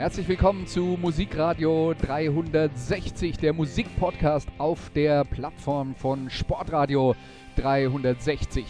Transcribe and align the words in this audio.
Herzlich 0.00 0.28
willkommen 0.28 0.66
zu 0.66 0.96
Musikradio 0.98 1.92
360, 1.92 3.36
der 3.36 3.52
Musikpodcast 3.52 4.48
auf 4.56 4.90
der 4.94 5.26
Plattform 5.26 5.94
von 5.94 6.30
Sportradio 6.30 7.14
360. 7.56 8.64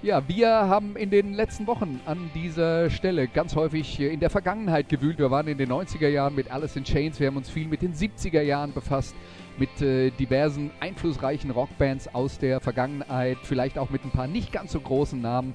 Ja, 0.00 0.26
wir 0.26 0.48
haben 0.48 0.96
in 0.96 1.10
den 1.10 1.34
letzten 1.34 1.66
Wochen 1.66 2.00
an 2.06 2.30
dieser 2.34 2.88
Stelle 2.88 3.28
ganz 3.28 3.54
häufig 3.56 4.00
in 4.00 4.20
der 4.20 4.30
Vergangenheit 4.30 4.88
gewühlt. 4.88 5.18
Wir 5.18 5.30
waren 5.30 5.48
in 5.48 5.58
den 5.58 5.70
90er 5.70 6.08
Jahren 6.08 6.34
mit 6.34 6.50
Alice 6.50 6.76
in 6.76 6.84
Chains, 6.84 7.20
wir 7.20 7.26
haben 7.26 7.36
uns 7.36 7.50
viel 7.50 7.68
mit 7.68 7.82
den 7.82 7.92
70er 7.92 8.40
Jahren 8.40 8.72
befasst, 8.72 9.14
mit 9.58 9.82
äh, 9.82 10.12
diversen 10.12 10.70
einflussreichen 10.80 11.50
Rockbands 11.50 12.14
aus 12.14 12.38
der 12.38 12.60
Vergangenheit, 12.60 13.36
vielleicht 13.42 13.76
auch 13.76 13.90
mit 13.90 14.02
ein 14.02 14.12
paar 14.12 14.28
nicht 14.28 14.50
ganz 14.50 14.72
so 14.72 14.80
großen 14.80 15.20
Namen. 15.20 15.52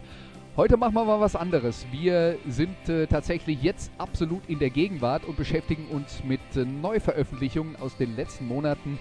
Heute 0.60 0.76
machen 0.76 0.96
wir 0.96 1.06
mal 1.06 1.22
was 1.22 1.38
anderes. 1.38 1.86
Wir 1.90 2.38
sind 2.46 2.90
äh, 2.90 3.08
tatsächlich 3.08 3.64
jetzt 3.64 3.94
absolut 3.98 4.42
in 4.50 4.60
der 4.60 4.70
Gegenwart 4.70 5.24
und 5.24 5.38
beschäftigen 5.38 5.86
uns 5.86 6.22
mit 6.26 6.42
äh, 6.58 6.66
Neuveröffentlichungen 6.66 7.78
aus 7.78 7.96
den 7.96 8.14
letzten 8.18 8.46
Monaten, 8.46 9.00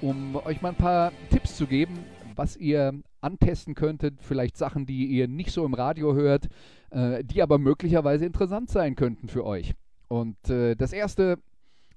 um 0.00 0.34
euch 0.34 0.62
mal 0.62 0.70
ein 0.70 0.76
paar 0.76 1.12
Tipps 1.28 1.58
zu 1.58 1.66
geben, 1.66 1.92
was 2.36 2.56
ihr 2.56 2.94
antesten 3.20 3.74
könntet, 3.74 4.22
vielleicht 4.22 4.56
Sachen, 4.56 4.86
die 4.86 5.04
ihr 5.04 5.28
nicht 5.28 5.50
so 5.50 5.66
im 5.66 5.74
Radio 5.74 6.14
hört, 6.14 6.48
äh, 6.88 7.22
die 7.22 7.42
aber 7.42 7.58
möglicherweise 7.58 8.24
interessant 8.24 8.70
sein 8.70 8.94
könnten 8.94 9.28
für 9.28 9.44
euch. 9.44 9.74
Und 10.08 10.48
äh, 10.48 10.74
das 10.74 10.94
erste 10.94 11.36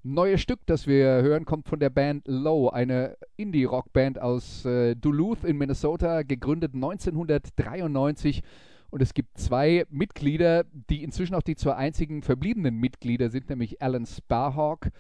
neue 0.04 0.38
Stück, 0.38 0.60
das 0.66 0.86
wir 0.86 1.06
hören, 1.22 1.46
kommt 1.46 1.70
von 1.70 1.80
der 1.80 1.92
Band 1.92 2.28
Low, 2.28 2.68
eine 2.68 3.16
Indie-Rock-Band 3.38 4.20
aus 4.20 4.66
äh, 4.66 4.96
Duluth 4.96 5.46
in 5.46 5.58
Minnesota, 5.58 6.24
gegründet 6.24 6.74
1993 6.74 8.44
und 8.90 9.02
es 9.02 9.14
gibt 9.14 9.38
zwei 9.38 9.86
Mitglieder, 9.90 10.66
die 10.90 11.04
inzwischen 11.04 11.36
auch 11.36 11.42
die 11.42 11.56
zwei 11.56 11.76
einzigen 11.76 12.22
verbliebenen 12.22 12.76
Mitglieder 12.76 13.30
sind, 13.30 13.50
nämlich 13.50 13.82
Alan 13.82 14.06
Sparhawk 14.06 14.92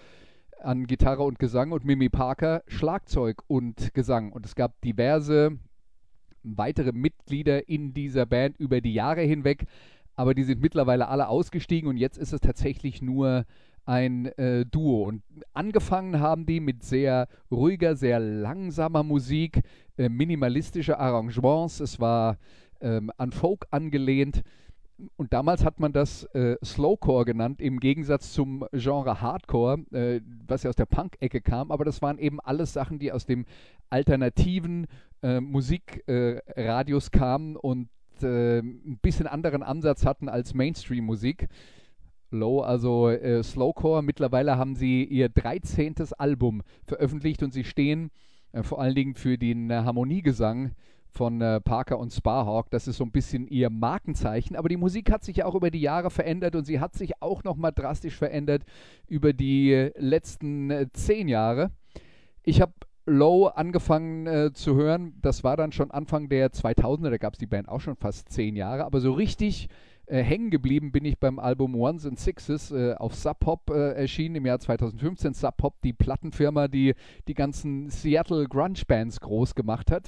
an 0.59 0.87
Gitarre 0.87 1.23
und 1.23 1.39
Gesang 1.39 1.71
und 1.71 1.85
Mimi 1.85 2.09
Parker 2.09 2.63
Schlagzeug 2.67 3.43
und 3.47 3.93
Gesang. 3.93 4.31
Und 4.31 4.45
es 4.45 4.55
gab 4.55 4.81
diverse 4.81 5.57
weitere 6.43 6.91
Mitglieder 6.91 7.67
in 7.69 7.93
dieser 7.93 8.25
Band 8.25 8.57
über 8.57 8.81
die 8.81 8.93
Jahre 8.93 9.21
hinweg, 9.21 9.65
aber 10.15 10.33
die 10.33 10.43
sind 10.43 10.61
mittlerweile 10.61 11.07
alle 11.07 11.27
ausgestiegen 11.27 11.89
und 11.89 11.97
jetzt 11.97 12.17
ist 12.17 12.33
es 12.33 12.41
tatsächlich 12.41 13.01
nur 13.01 13.45
ein 13.85 14.25
äh, 14.37 14.65
Duo. 14.65 15.03
Und 15.03 15.23
angefangen 15.53 16.19
haben 16.19 16.45
die 16.45 16.59
mit 16.59 16.83
sehr 16.83 17.27
ruhiger, 17.49 17.95
sehr 17.95 18.19
langsamer 18.19 19.03
Musik, 19.03 19.61
äh, 19.97 20.09
minimalistische 20.09 20.99
Arrangements. 20.99 21.79
Es 21.79 21.99
war 21.99 22.37
ähm, 22.81 23.11
an 23.17 23.31
Folk 23.31 23.67
angelehnt. 23.71 24.43
Und 25.15 25.31
damals 25.31 25.63
hat 25.63 25.79
man 25.79 25.93
das 25.93 26.23
äh, 26.33 26.57
Slowcore 26.63 27.25
genannt, 27.25 27.61
im 27.61 27.79
Gegensatz 27.79 28.33
zum 28.33 28.65
Genre 28.71 29.21
Hardcore, 29.21 29.79
äh, 29.91 30.21
was 30.47 30.63
ja 30.63 30.69
aus 30.69 30.75
der 30.75 30.87
Punk-Ecke 30.87 31.41
kam. 31.41 31.71
Aber 31.71 31.85
das 31.85 32.01
waren 32.01 32.17
eben 32.17 32.39
alles 32.39 32.73
Sachen, 32.73 32.97
die 32.97 33.11
aus 33.11 33.25
dem 33.25 33.45
alternativen 33.91 34.87
äh, 35.21 35.39
Musikradius 35.39 37.11
kamen 37.11 37.55
und 37.55 37.89
äh, 38.23 38.59
ein 38.59 38.97
bisschen 39.01 39.27
anderen 39.27 39.61
Ansatz 39.61 40.03
hatten 40.05 40.29
als 40.29 40.55
Mainstream-Musik. 40.55 41.47
Low, 42.31 42.61
also 42.61 43.09
äh, 43.09 43.43
Slowcore. 43.43 44.01
Mittlerweile 44.01 44.57
haben 44.57 44.75
sie 44.75 45.03
ihr 45.03 45.29
13. 45.29 45.95
Album 46.17 46.63
veröffentlicht 46.85 47.43
und 47.43 47.53
sie 47.53 47.63
stehen 47.63 48.09
äh, 48.51 48.63
vor 48.63 48.81
allen 48.81 48.95
Dingen 48.95 49.13
für 49.13 49.37
den 49.37 49.71
Harmoniegesang 49.71 50.71
von 51.11 51.41
äh, 51.41 51.61
Parker 51.61 51.99
und 51.99 52.11
Sparhawk. 52.11 52.69
Das 52.69 52.87
ist 52.87 52.97
so 52.97 53.03
ein 53.03 53.11
bisschen 53.11 53.47
ihr 53.47 53.69
Markenzeichen. 53.69 54.55
Aber 54.55 54.69
die 54.69 54.77
Musik 54.77 55.11
hat 55.11 55.23
sich 55.23 55.37
ja 55.37 55.45
auch 55.45 55.55
über 55.55 55.71
die 55.71 55.81
Jahre 55.81 56.09
verändert 56.09 56.55
und 56.55 56.65
sie 56.65 56.79
hat 56.79 56.95
sich 56.95 57.21
auch 57.21 57.43
nochmal 57.43 57.71
drastisch 57.71 58.15
verändert 58.15 58.63
über 59.07 59.33
die 59.33 59.91
letzten 59.95 60.71
äh, 60.71 60.87
zehn 60.93 61.27
Jahre. 61.27 61.71
Ich 62.43 62.61
habe 62.61 62.73
Low 63.05 63.47
angefangen 63.47 64.27
äh, 64.27 64.51
zu 64.53 64.75
hören. 64.75 65.13
Das 65.21 65.43
war 65.43 65.55
dann 65.55 65.71
schon 65.71 65.91
Anfang 65.91 66.27
der 66.27 66.51
2000er. 66.51 67.09
Da 67.09 67.17
gab 67.17 67.33
es 67.33 67.39
die 67.39 67.47
Band 67.47 67.69
auch 67.69 67.79
schon 67.79 67.95
fast 67.95 68.29
zehn 68.29 68.55
Jahre. 68.55 68.83
Aber 68.85 68.99
so 68.99 69.13
richtig 69.13 69.69
äh, 70.07 70.21
hängen 70.21 70.49
geblieben 70.49 70.91
bin 70.91 71.05
ich 71.05 71.17
beim 71.17 71.39
Album 71.39 71.75
Ones 71.75 72.05
and 72.05 72.19
Sixes 72.19 72.71
äh, 72.71 72.95
auf 72.95 73.15
Sub 73.15 73.39
Pop 73.39 73.69
äh, 73.69 73.93
erschienen 73.93 74.35
im 74.35 74.45
Jahr 74.45 74.59
2015. 74.59 75.33
Sub 75.33 75.57
Pop, 75.57 75.81
die 75.83 75.93
Plattenfirma, 75.93 76.67
die 76.67 76.95
die 77.27 77.33
ganzen 77.33 77.89
Seattle 77.89 78.45
Grunge 78.47 78.83
Bands 78.87 79.19
groß 79.19 79.55
gemacht 79.55 79.91
hat. 79.91 80.07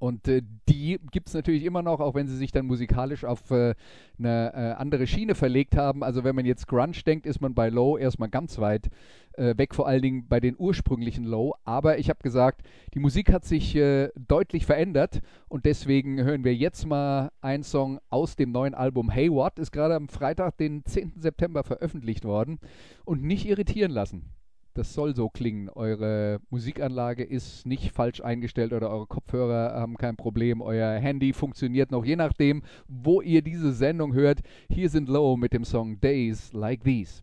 Und 0.00 0.26
äh, 0.28 0.40
die 0.66 0.98
gibt 1.12 1.28
es 1.28 1.34
natürlich 1.34 1.62
immer 1.62 1.82
noch, 1.82 2.00
auch 2.00 2.14
wenn 2.14 2.26
sie 2.26 2.36
sich 2.36 2.52
dann 2.52 2.64
musikalisch 2.64 3.24
auf 3.26 3.50
äh, 3.50 3.74
eine 4.18 4.52
äh, 4.54 4.72
andere 4.80 5.06
Schiene 5.06 5.34
verlegt 5.34 5.76
haben. 5.76 6.02
Also 6.02 6.24
wenn 6.24 6.34
man 6.34 6.46
jetzt 6.46 6.66
Grunge 6.66 7.02
denkt, 7.06 7.26
ist 7.26 7.42
man 7.42 7.54
bei 7.54 7.68
Low 7.68 7.98
erstmal 7.98 8.30
ganz 8.30 8.58
weit 8.58 8.88
äh, 9.34 9.58
weg, 9.58 9.74
vor 9.74 9.86
allen 9.86 10.00
Dingen 10.00 10.26
bei 10.26 10.40
den 10.40 10.56
ursprünglichen 10.58 11.24
Low. 11.24 11.54
Aber 11.64 11.98
ich 11.98 12.08
habe 12.08 12.20
gesagt, 12.22 12.62
die 12.94 12.98
Musik 12.98 13.30
hat 13.30 13.44
sich 13.44 13.76
äh, 13.76 14.08
deutlich 14.16 14.64
verändert 14.64 15.20
und 15.48 15.66
deswegen 15.66 16.22
hören 16.24 16.44
wir 16.44 16.54
jetzt 16.54 16.86
mal 16.86 17.30
einen 17.42 17.62
Song 17.62 18.00
aus 18.08 18.36
dem 18.36 18.52
neuen 18.52 18.72
Album 18.74 19.10
Hey 19.10 19.30
What, 19.30 19.58
ist 19.58 19.70
gerade 19.70 19.96
am 19.96 20.08
Freitag, 20.08 20.56
den 20.56 20.82
10. 20.86 21.12
September 21.18 21.62
veröffentlicht 21.62 22.24
worden. 22.24 22.58
Und 23.04 23.22
nicht 23.22 23.46
irritieren 23.46 23.90
lassen 23.90 24.30
das 24.74 24.94
soll 24.94 25.14
so 25.14 25.28
klingen. 25.28 25.68
Eure 25.70 26.40
Musikanlage 26.50 27.24
ist 27.24 27.66
nicht 27.66 27.92
falsch 27.92 28.20
eingestellt 28.20 28.72
oder 28.72 28.90
eure 28.90 29.06
Kopfhörer 29.06 29.74
haben 29.74 29.96
kein 29.96 30.16
Problem. 30.16 30.62
Euer 30.62 30.98
Handy 30.98 31.32
funktioniert 31.32 31.90
noch, 31.90 32.04
je 32.04 32.16
nachdem, 32.16 32.62
wo 32.88 33.20
ihr 33.20 33.42
diese 33.42 33.72
Sendung 33.72 34.14
hört. 34.14 34.40
Hier 34.68 34.88
sind 34.88 35.08
Low 35.08 35.36
mit 35.36 35.52
dem 35.52 35.64
Song 35.64 36.00
Days 36.00 36.52
Like 36.52 36.84
These. 36.84 37.22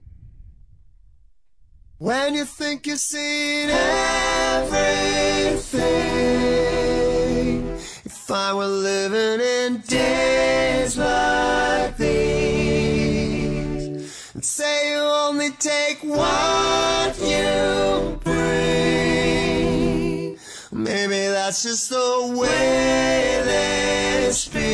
When 2.00 2.36
you 2.36 2.46
think 2.46 2.86
you've 2.86 3.00
seen 3.00 3.72
everything, 3.72 4.78
if 8.06 8.30
I 8.30 8.54
were 8.54 8.68
living 8.68 9.42
in 9.42 9.82
days 9.82 10.96
like 10.96 11.98
these, 11.98 12.67
say 14.48 14.92
you 14.92 15.00
only 15.00 15.52
take 15.52 16.00
what 16.04 17.20
you 17.20 18.18
bring, 18.24 19.60
maybe 20.72 21.28
that's 21.36 21.64
just 21.64 21.90
the 21.90 22.34
way 22.40 23.42
they 23.44 24.32
speak. 24.32 24.70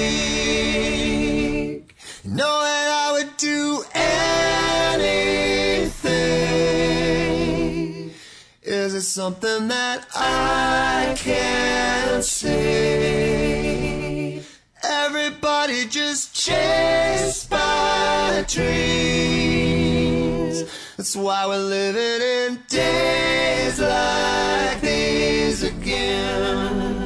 Know 2.23 2.61
that 2.61 2.87
I 3.07 3.13
would 3.13 3.35
do 3.37 3.83
anything. 3.95 5.31
Is 8.61 8.93
it 8.93 9.01
something 9.01 9.69
that 9.69 10.05
I 10.15 11.15
can't 11.17 12.23
see? 12.23 13.73
Everybody 14.83 15.87
just 15.87 16.35
chased 16.35 17.49
by 17.49 18.45
dreams. 18.47 19.52
That's 20.97 21.15
why 21.15 21.47
we're 21.47 21.57
living 21.57 22.21
in 22.21 22.63
days 22.67 23.79
like 23.79 24.79
these 24.81 25.63
again. 25.63 27.02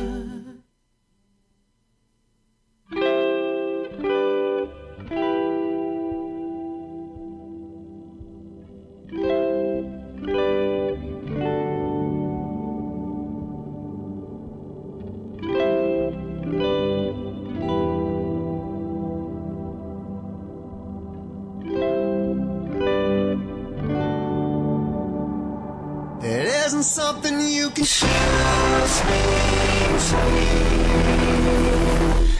Isn't 26.79 26.83
something 26.83 27.39
you 27.41 27.69
can 27.71 27.85
choose 27.85 29.03
me 29.09 29.21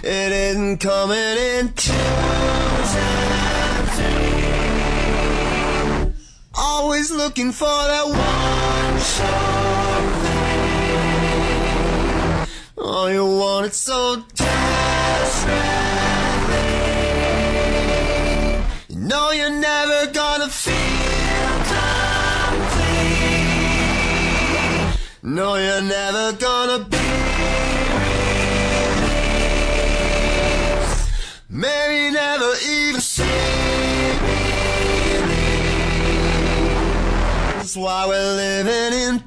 It 0.04 0.32
isn't 0.32 0.78
coming 0.78 1.38
in 1.38 1.70
threes. 1.70 1.98
Always 6.54 7.12
looking 7.12 7.52
for 7.52 7.66
that 7.66 8.06
one 8.06 9.00
sure 9.14 10.12
thing. 10.24 10.68
All 12.78 13.06
oh, 13.06 13.08
you 13.08 13.26
want 13.26 13.74
so 13.74 14.24
desperately. 14.36 15.48
You 18.90 19.00
know 19.00 19.32
you're 19.32 19.50
never 19.50 19.77
No, 25.38 25.54
you're 25.56 25.82
never 25.84 26.34
gonna 26.34 26.80
be. 26.86 26.98
Maybe 31.48 32.12
never 32.12 32.54
even 32.68 33.02
see 33.02 33.24
me. 33.24 34.40
That's 37.54 37.78
why 37.78 38.08
we're 38.08 38.36
living 38.36 39.00
in 39.00 39.27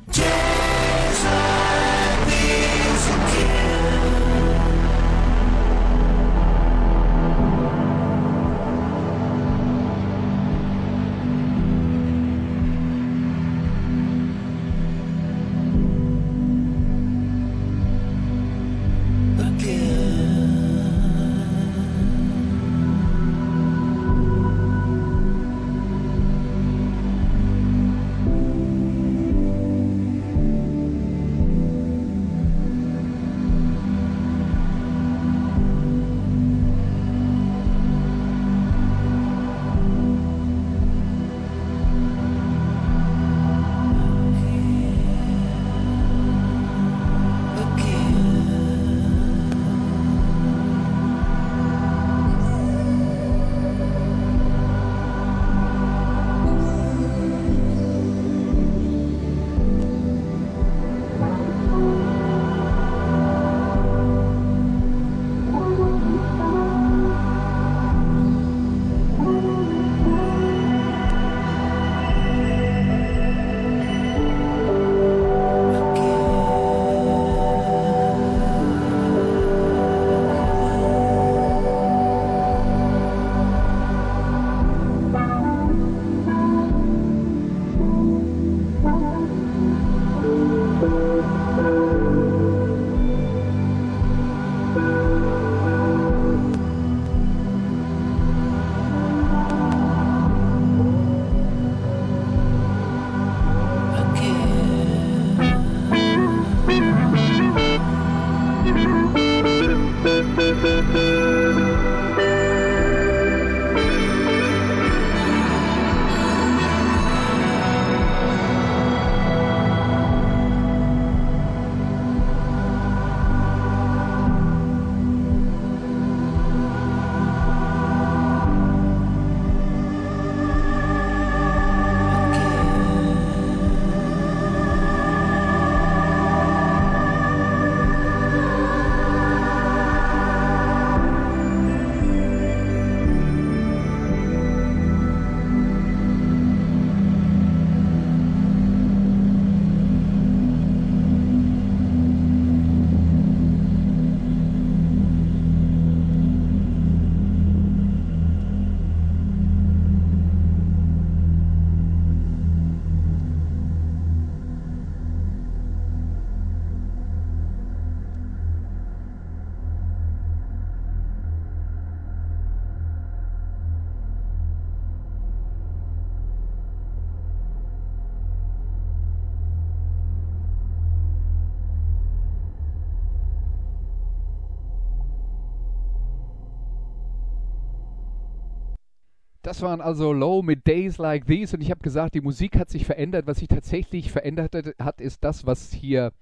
Das 189.50 189.62
waren 189.62 189.80
also 189.80 190.12
Low 190.12 190.42
mit 190.42 190.64
Days 190.64 190.98
Like 190.98 191.26
These 191.26 191.56
und 191.56 191.60
ich 191.60 191.72
habe 191.72 191.80
gesagt, 191.80 192.14
die 192.14 192.20
Musik 192.20 192.56
hat 192.56 192.70
sich 192.70 192.86
verändert. 192.86 193.26
Was 193.26 193.38
sich 193.38 193.48
tatsächlich 193.48 194.12
verändert 194.12 194.54
hat, 194.78 195.00
ist 195.00 195.24
das, 195.24 195.44
was 195.44 195.72
hier 195.72 196.12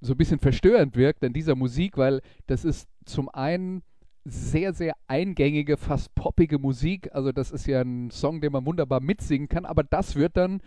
so 0.00 0.12
ein 0.12 0.16
bisschen 0.16 0.38
verstörend 0.38 0.94
wirkt 0.94 1.24
an 1.24 1.32
dieser 1.32 1.56
Musik, 1.56 1.96
weil 1.96 2.20
das 2.46 2.64
ist 2.64 2.88
zum 3.04 3.28
einen 3.30 3.82
sehr, 4.24 4.72
sehr 4.72 4.94
eingängige, 5.08 5.76
fast 5.76 6.14
poppige 6.14 6.60
Musik. 6.60 7.12
Also 7.12 7.32
das 7.32 7.50
ist 7.50 7.66
ja 7.66 7.80
ein 7.80 8.12
Song, 8.12 8.40
den 8.40 8.52
man 8.52 8.64
wunderbar 8.64 9.00
mitsingen 9.00 9.48
kann, 9.48 9.64
aber 9.64 9.82
das 9.82 10.14
wird 10.14 10.36
dann 10.36 10.60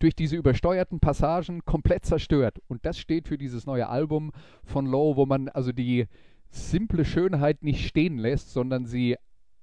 durch 0.00 0.14
diese 0.14 0.36
übersteuerten 0.36 1.00
Passagen 1.00 1.64
komplett 1.64 2.04
zerstört. 2.04 2.60
Und 2.68 2.84
das 2.84 2.98
steht 2.98 3.26
für 3.26 3.38
dieses 3.38 3.64
neue 3.64 3.88
Album 3.88 4.32
von 4.64 4.84
Low, 4.84 5.16
wo 5.16 5.24
man 5.24 5.48
also 5.48 5.72
die 5.72 6.08
simple 6.50 7.06
Schönheit 7.06 7.62
nicht 7.62 7.86
stehen 7.86 8.18
lässt, 8.18 8.52
sondern 8.52 8.84
sie 8.84 9.16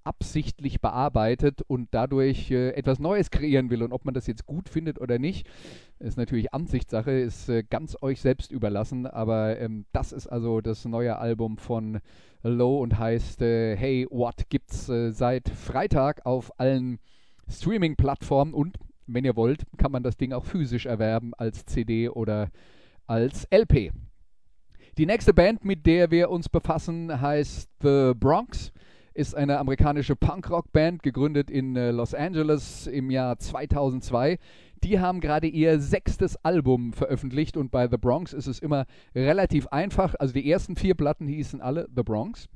absichtlich 0.10 0.82
bearbeitet 0.82 1.62
und 1.68 1.90
dadurch 1.92 2.50
äh, 2.50 2.72
etwas 2.72 2.98
Neues 2.98 3.30
kreieren 3.30 3.70
will. 3.70 3.84
Und 3.84 3.94
ob 3.94 4.06
man 4.06 4.16
das 4.16 4.26
jetzt 4.26 4.48
gut 4.48 4.68
findet 4.68 5.00
oder 5.00 5.20
nicht, 5.20 5.48
ist 6.00 6.18
natürlich 6.18 6.52
Ansichtssache, 6.52 7.12
ist 7.12 7.48
äh, 7.48 7.64
ganz 7.64 7.96
euch 8.02 8.20
selbst 8.20 8.52
überlassen. 8.52 9.06
Aber 9.06 9.60
ähm, 9.60 9.86
das 9.92 10.12
ist 10.12 10.26
also 10.26 10.62
das 10.62 10.84
neue 10.86 11.20
Album 11.20 11.60
von 11.60 12.00
Low 12.42 12.82
und 12.82 12.98
heißt 12.98 13.44
äh, 13.44 13.78
Hey 13.78 14.08
What 14.10 14.50
gibt's 14.50 14.90
äh, 14.90 15.12
seit 15.12 15.48
Freitag 15.48 16.26
auf 16.26 16.60
allen 16.60 16.98
Streaming-Plattformen 17.48 18.56
und 18.56 18.78
wenn 19.06 19.26
ihr 19.26 19.36
wollt, 19.36 19.64
kann 19.78 19.92
man 19.92 20.02
das 20.02 20.18
Ding 20.18 20.34
auch 20.34 20.46
physisch 20.46 20.88
erwerben 20.88 21.34
als 21.36 21.66
CD 21.66 22.10
oder 22.10 22.50
als 23.06 23.48
LP. 23.52 23.92
Die 24.98 25.06
nächste 25.06 25.36
Band, 25.36 25.66
mit 25.66 25.86
der 25.86 26.10
wir 26.10 26.32
uns 26.32 26.50
befassen, 26.50 27.22
heißt 27.22 27.70
The 27.82 28.14
Bronx 28.16 28.72
ist 29.14 29.36
eine 29.36 29.60
amerikanische 29.60 30.16
Punkrock-Band, 30.16 31.04
gegründet 31.04 31.50
in 31.50 31.76
äh, 31.76 31.92
Los 31.92 32.14
Angeles 32.14 32.88
im 32.88 33.10
Jahr 33.10 33.38
2002. 33.38 34.38
Die 34.84 35.00
haben 35.00 35.20
gerade 35.20 35.48
ihr 35.48 35.80
sechstes 35.80 36.38
Album 36.38 36.94
veröffentlicht 36.94 37.58
und 37.58 37.72
bei 37.72 37.88
The 37.90 37.98
Bronx 37.98 38.34
ist 38.34 38.48
es 38.48 38.60
immer 38.60 38.86
relativ 39.14 39.68
einfach. 39.68 40.16
Also 40.18 40.34
die 40.34 40.50
ersten 40.50 40.76
vier 40.76 40.96
Platten 40.96 41.28
hießen 41.28 41.62
alle 41.62 41.88
The 41.96 42.04
Bronx. 42.04 42.48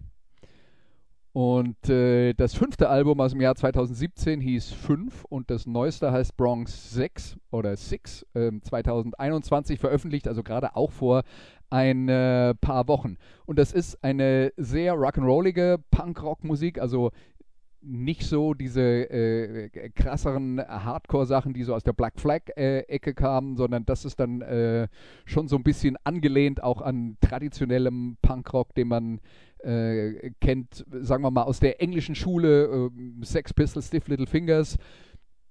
Und 1.33 1.89
äh, 1.89 2.33
das 2.33 2.53
fünfte 2.53 2.89
Album 2.89 3.19
aus 3.19 3.31
dem 3.31 3.41
Jahr 3.41 3.55
2017 3.55 4.39
hieß 4.39 4.71
5 4.71 5.25
und 5.25 5.49
das 5.49 5.65
neueste 5.65 6.11
heißt 6.11 6.37
Bronx 6.37 6.91
6 6.93 7.37
oder 7.49 7.75
6, 7.75 8.27
äh, 8.35 8.51
2021 8.61 9.79
veröffentlicht, 9.79 10.27
also 10.27 10.43
gerade 10.43 10.75
auch 10.75 10.91
vor 10.91 11.23
ein 11.71 12.07
äh, 12.07 12.53
paar 12.53 12.87
Wochen. 12.87 13.17
Und 13.47 13.57
das 13.57 13.71
ist 13.71 14.03
eine 14.03 14.53
sehr 14.57 14.93
rock'n'rollige 14.93 15.79
Punk-Rock-Musik, 15.89 16.79
also 16.79 17.09
nicht 17.83 18.23
so 18.23 18.53
diese 18.53 18.81
äh, 18.81 19.89
krasseren 19.89 20.59
Hardcore-Sachen, 20.59 21.53
die 21.53 21.63
so 21.63 21.75
aus 21.75 21.83
der 21.83 21.93
Black 21.93 22.19
Flag-Ecke 22.19 23.09
äh, 23.09 23.13
kamen, 23.13 23.55
sondern 23.55 23.85
das 23.85 24.05
ist 24.05 24.19
dann 24.19 24.41
äh, 24.41 24.87
schon 25.25 25.47
so 25.47 25.55
ein 25.57 25.63
bisschen 25.63 25.97
angelehnt 26.03 26.63
auch 26.63 26.81
an 26.81 27.17
traditionellem 27.21 28.17
Punkrock, 28.21 28.73
den 28.75 28.87
man 28.87 29.19
äh, 29.59 30.31
kennt, 30.41 30.85
sagen 31.01 31.23
wir 31.23 31.31
mal, 31.31 31.43
aus 31.43 31.59
der 31.59 31.81
englischen 31.81 32.15
Schule, 32.15 32.89
äh, 32.91 33.25
Sex 33.25 33.53
Pistols, 33.53 33.87
Stiff 33.87 34.07
Little 34.07 34.27
Fingers. 34.27 34.77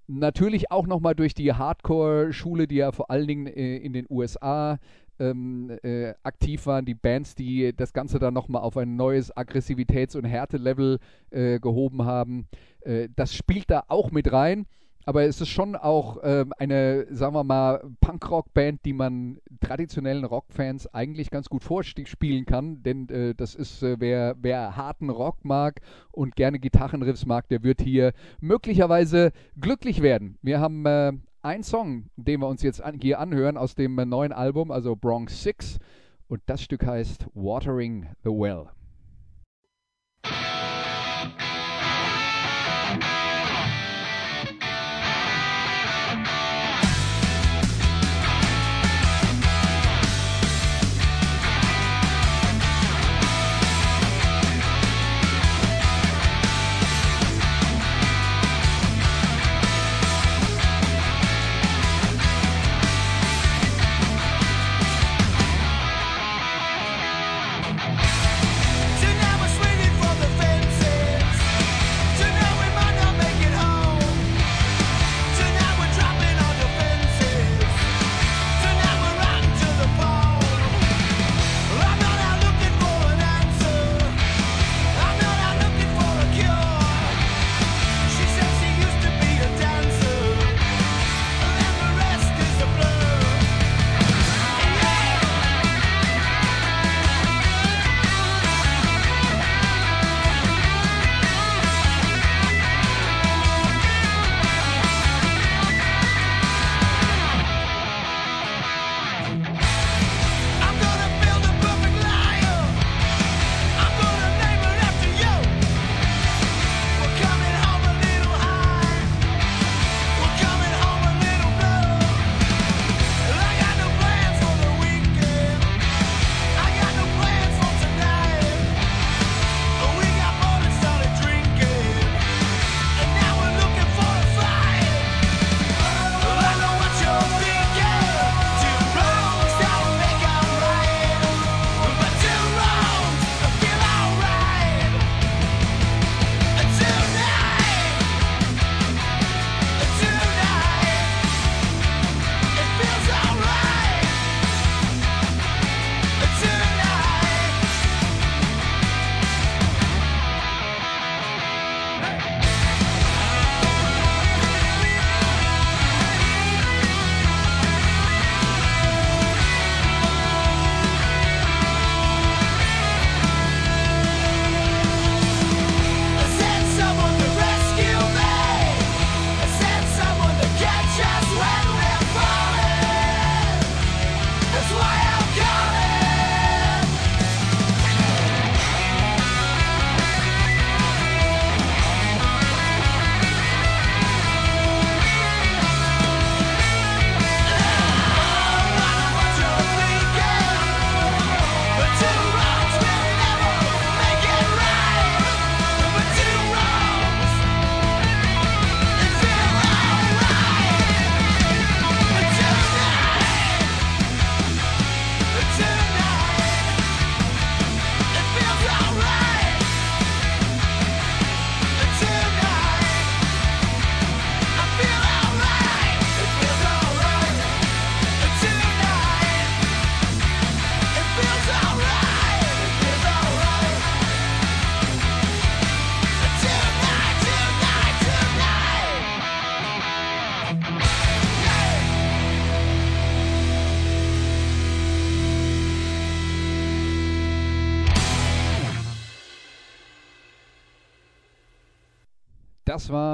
Natürlich 0.06 0.70
auch 0.70 0.86
nochmal 0.86 1.14
durch 1.14 1.34
die 1.34 1.52
Hardcore-Schule, 1.52 2.66
die 2.66 2.76
ja 2.76 2.92
vor 2.92 3.10
allen 3.10 3.26
Dingen 3.26 3.46
äh, 3.46 3.76
in 3.76 3.92
den 3.92 4.06
USA 4.10 4.78
ähm, 5.22 5.70
äh, 5.82 6.14
aktiv 6.22 6.66
waren, 6.66 6.84
die 6.84 6.94
Bands, 6.94 7.34
die 7.34 7.72
das 7.74 7.92
Ganze 7.92 8.18
dann 8.18 8.34
nochmal 8.34 8.62
auf 8.62 8.76
ein 8.76 8.96
neues 8.96 9.34
Aggressivitäts- 9.36 10.16
und 10.16 10.24
Härtelevel 10.24 10.98
äh, 11.30 11.60
gehoben 11.60 12.04
haben. 12.04 12.48
Äh, 12.80 13.08
das 13.14 13.34
spielt 13.34 13.70
da 13.70 13.84
auch 13.88 14.10
mit 14.10 14.32
rein. 14.32 14.66
Aber 15.04 15.24
es 15.24 15.40
ist 15.40 15.48
schon 15.48 15.74
auch 15.74 16.18
ähm, 16.22 16.52
eine, 16.58 17.06
sagen 17.10 17.34
wir 17.34 17.42
mal, 17.42 17.82
Punkrock-Band, 18.00 18.84
die 18.84 18.92
man 18.92 19.38
traditionellen 19.60 20.24
Rockfans 20.24 20.86
eigentlich 20.94 21.30
ganz 21.30 21.48
gut 21.48 21.64
vorspielen 21.64 22.46
kann. 22.46 22.84
Denn 22.84 23.08
äh, 23.08 23.34
das 23.34 23.56
ist, 23.56 23.82
äh, 23.82 23.96
wer, 23.98 24.36
wer 24.40 24.76
harten 24.76 25.10
Rock 25.10 25.44
mag 25.44 25.80
und 26.12 26.36
gerne 26.36 26.60
Gitarrenriffs 26.60 27.26
mag, 27.26 27.48
der 27.48 27.64
wird 27.64 27.80
hier 27.80 28.12
möglicherweise 28.40 29.32
glücklich 29.60 30.02
werden. 30.02 30.38
Wir 30.40 30.60
haben 30.60 30.86
äh, 30.86 31.12
einen 31.42 31.64
Song, 31.64 32.10
den 32.16 32.40
wir 32.40 32.48
uns 32.48 32.62
jetzt 32.62 32.80
an, 32.80 32.98
hier 33.00 33.18
anhören 33.18 33.56
aus 33.56 33.74
dem 33.74 33.96
neuen 33.96 34.32
Album, 34.32 34.70
also 34.70 34.96
Bronx 34.96 35.42
6. 35.42 35.78
Und 36.28 36.40
das 36.46 36.62
Stück 36.62 36.86
heißt 36.86 37.26
Watering 37.34 38.08
the 38.24 38.30
Well. 38.30 38.68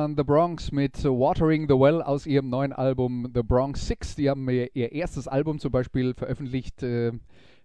Waren 0.09 0.17
The 0.17 0.25
Bronx 0.25 0.73
mit 0.73 1.05
Watering 1.05 1.69
the 1.69 1.75
Well 1.75 2.01
aus 2.01 2.27
ihrem 2.27 2.49
neuen 2.49 2.73
Album 2.73 3.31
The 3.35 3.43
Bronx 3.43 3.87
Six. 3.87 4.15
Die 4.15 4.31
haben 4.31 4.49
ihr, 4.49 4.75
ihr 4.75 4.93
erstes 4.93 5.29
Album 5.29 5.59
zum 5.59 5.71
Beispiel 5.71 6.15
veröffentlicht 6.15 6.83
äh, 6.83 7.13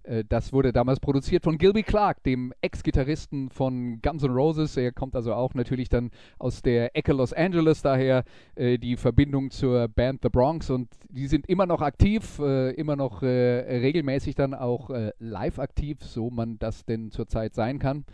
Äh, 0.03 0.23
das 0.27 0.53
wurde 0.53 0.73
damals 0.73 1.00
produziert 1.00 1.43
von 1.43 1.57
Gilby 1.57 1.83
Clark, 1.83 2.23
dem 2.23 2.53
Ex-Gitarristen 2.62 3.50
von 3.50 4.01
Guns 4.01 4.23
N' 4.23 4.31
Roses. 4.31 4.77
Er 4.77 4.91
kommt 4.91 5.15
also 5.15 5.33
auch 5.33 5.53
natürlich 5.53 5.89
dann 5.89 6.12
aus 6.39 6.62
der 6.62 6.95
Ecke 6.95 7.13
Los 7.13 7.33
Angeles, 7.33 7.81
daher 7.81 8.23
äh, 8.55 8.77
die 8.77 8.97
Verbindung 8.97 9.50
zur 9.51 9.88
Band 9.88 10.21
The 10.23 10.29
Bronx. 10.29 10.69
Und 10.69 10.89
die 11.09 11.27
sind 11.27 11.47
immer 11.47 11.65
noch 11.65 11.81
aktiv, 11.81 12.39
immer 12.39 12.95
noch 12.95 13.21
regelmäßig 13.21 14.35
dann 14.35 14.53
auch 14.53 14.89
live 15.19 15.59
aktiv, 15.59 16.01
so 16.01 16.29
man 16.29 16.57
das 16.59 16.85
denn 16.85 17.12
zurzeit 17.12 17.53
sein 17.53 17.79
kann. 17.79 18.05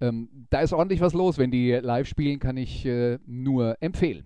Ähm, 0.00 0.46
da 0.50 0.60
ist 0.60 0.72
ordentlich 0.72 1.00
was 1.00 1.12
los. 1.12 1.38
Wenn 1.38 1.50
die 1.50 1.72
live 1.72 2.06
spielen, 2.06 2.38
kann 2.38 2.56
ich 2.56 2.84
äh, 2.86 3.18
nur 3.26 3.76
empfehlen. 3.80 4.24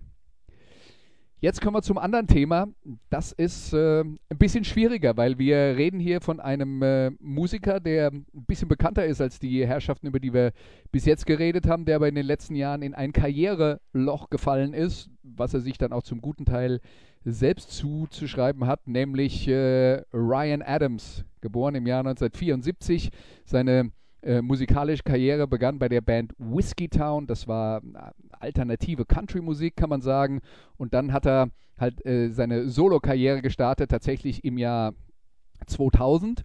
Jetzt 1.43 1.59
kommen 1.59 1.75
wir 1.75 1.81
zum 1.81 1.97
anderen 1.97 2.25
Thema. 2.25 2.69
Das 3.09 3.33
ist 3.33 3.73
äh, 3.73 3.99
ein 3.99 4.37
bisschen 4.37 4.63
schwieriger, 4.63 5.17
weil 5.17 5.37
wir 5.37 5.57
reden 5.75 5.99
hier 5.99 6.21
von 6.21 6.39
einem 6.39 6.81
äh, 6.81 7.11
Musiker, 7.19 7.81
der 7.81 8.11
ein 8.11 8.25
bisschen 8.47 8.69
bekannter 8.69 9.05
ist 9.05 9.19
als 9.19 9.39
die 9.39 9.67
Herrschaften, 9.67 10.07
über 10.07 10.21
die 10.21 10.33
wir 10.33 10.53
bis 10.93 11.03
jetzt 11.03 11.25
geredet 11.25 11.67
haben, 11.67 11.83
der 11.83 11.97
aber 11.97 12.07
in 12.07 12.15
den 12.15 12.25
letzten 12.25 12.55
Jahren 12.55 12.81
in 12.81 12.93
ein 12.93 13.11
Karriereloch 13.11 14.29
gefallen 14.29 14.73
ist, 14.73 15.09
was 15.21 15.53
er 15.53 15.59
sich 15.59 15.77
dann 15.77 15.91
auch 15.91 16.03
zum 16.03 16.21
guten 16.21 16.45
Teil 16.45 16.79
selbst 17.25 17.71
zuzuschreiben 17.71 18.65
hat, 18.65 18.87
nämlich 18.87 19.45
äh, 19.49 20.01
Ryan 20.13 20.61
Adams, 20.61 21.25
geboren 21.41 21.75
im 21.75 21.87
Jahr 21.87 21.99
1974. 21.99 23.09
Seine 23.43 23.91
äh, 24.23 24.41
musikalische 24.41 25.03
Karriere 25.03 25.47
begann 25.47 25.79
bei 25.79 25.89
der 25.89 26.01
Band 26.01 26.33
Whiskey 26.37 26.89
Town. 26.89 27.27
Das 27.27 27.47
war 27.47 27.83
äh, 27.83 28.11
alternative 28.39 29.05
Country-Musik, 29.05 29.75
kann 29.75 29.89
man 29.89 30.01
sagen. 30.01 30.41
Und 30.77 30.93
dann 30.93 31.13
hat 31.13 31.25
er 31.25 31.49
halt 31.77 32.05
äh, 32.05 32.29
seine 32.29 32.69
Solo-Karriere 32.69 33.41
gestartet, 33.41 33.91
tatsächlich 33.91 34.43
im 34.43 34.57
Jahr 34.57 34.93
2000 35.67 36.43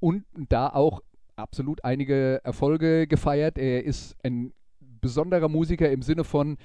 und 0.00 0.24
da 0.48 0.68
auch 0.68 1.02
absolut 1.36 1.84
einige 1.84 2.40
Erfolge 2.44 3.06
gefeiert. 3.06 3.58
Er 3.58 3.84
ist 3.84 4.16
ein 4.22 4.52
besonderer 5.00 5.48
Musiker 5.48 5.90
im 5.90 6.02
Sinne 6.02 6.24
von, 6.24 6.56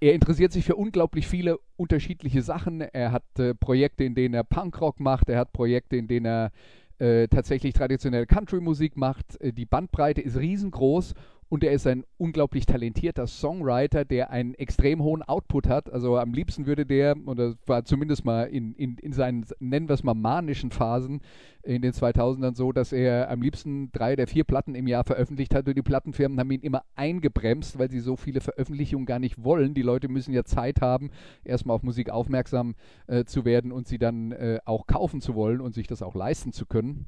er 0.00 0.14
interessiert 0.14 0.52
sich 0.52 0.64
für 0.64 0.76
unglaublich 0.76 1.26
viele 1.26 1.58
unterschiedliche 1.76 2.42
Sachen. 2.42 2.82
Er 2.82 3.12
hat 3.12 3.24
äh, 3.38 3.54
Projekte, 3.54 4.04
in 4.04 4.14
denen 4.14 4.34
er 4.34 4.44
Punkrock 4.44 5.00
macht, 5.00 5.28
er 5.28 5.38
hat 5.38 5.52
Projekte, 5.52 5.96
in 5.96 6.06
denen 6.06 6.26
er 6.26 6.52
äh, 6.98 7.28
tatsächlich 7.28 7.74
traditionelle 7.74 8.26
Country-Musik 8.26 8.96
macht. 8.96 9.40
Äh, 9.40 9.52
die 9.52 9.66
Bandbreite 9.66 10.20
ist 10.20 10.36
riesengroß 10.36 11.14
und 11.48 11.62
er 11.62 11.72
ist 11.72 11.86
ein 11.86 12.04
unglaublich 12.18 12.66
talentierter 12.66 13.26
Songwriter, 13.26 14.04
der 14.04 14.30
einen 14.30 14.54
extrem 14.54 15.02
hohen 15.02 15.22
Output 15.22 15.68
hat. 15.68 15.92
Also 15.92 16.18
am 16.18 16.32
liebsten 16.32 16.66
würde 16.66 16.84
der, 16.84 17.16
oder 17.26 17.54
war 17.66 17.84
zumindest 17.84 18.24
mal 18.24 18.44
in, 18.44 18.74
in, 18.74 18.98
in 18.98 19.12
seinen, 19.12 19.46
nennen 19.60 19.88
wir 19.88 19.94
es 19.94 20.02
mal, 20.02 20.14
manischen 20.14 20.72
Phasen 20.72 21.20
in 21.62 21.82
den 21.82 21.92
2000ern 21.92 22.56
so, 22.56 22.72
dass 22.72 22.92
er 22.92 23.30
am 23.30 23.42
liebsten 23.42 23.92
drei 23.92 24.14
oder 24.14 24.26
vier 24.26 24.42
Platten 24.42 24.74
im 24.74 24.88
Jahr 24.88 25.04
veröffentlicht 25.04 25.54
hat. 25.54 25.68
Und 25.68 25.76
die 25.76 25.82
Plattenfirmen 25.82 26.38
haben 26.40 26.50
ihn 26.50 26.62
immer 26.62 26.82
eingebremst, 26.96 27.78
weil 27.78 27.90
sie 27.90 28.00
so 28.00 28.16
viele 28.16 28.40
Veröffentlichungen 28.40 29.06
gar 29.06 29.20
nicht 29.20 29.42
wollen. 29.44 29.74
Die 29.74 29.82
Leute 29.82 30.08
müssen 30.08 30.34
ja 30.34 30.44
Zeit 30.44 30.80
haben, 30.80 31.10
erstmal 31.44 31.76
auf 31.76 31.82
Musik 31.84 32.10
aufmerksam 32.10 32.74
äh, 33.06 33.24
zu 33.24 33.44
werden 33.44 33.70
und 33.70 33.86
sie 33.86 33.98
dann 33.98 34.32
äh, 34.32 34.58
auch 34.64 34.88
kaufen 34.88 35.20
zu 35.20 35.36
wollen 35.36 35.60
und 35.60 35.74
sich 35.74 35.86
das 35.86 36.02
auch 36.02 36.16
leisten 36.16 36.52
zu 36.52 36.66
können 36.66 37.06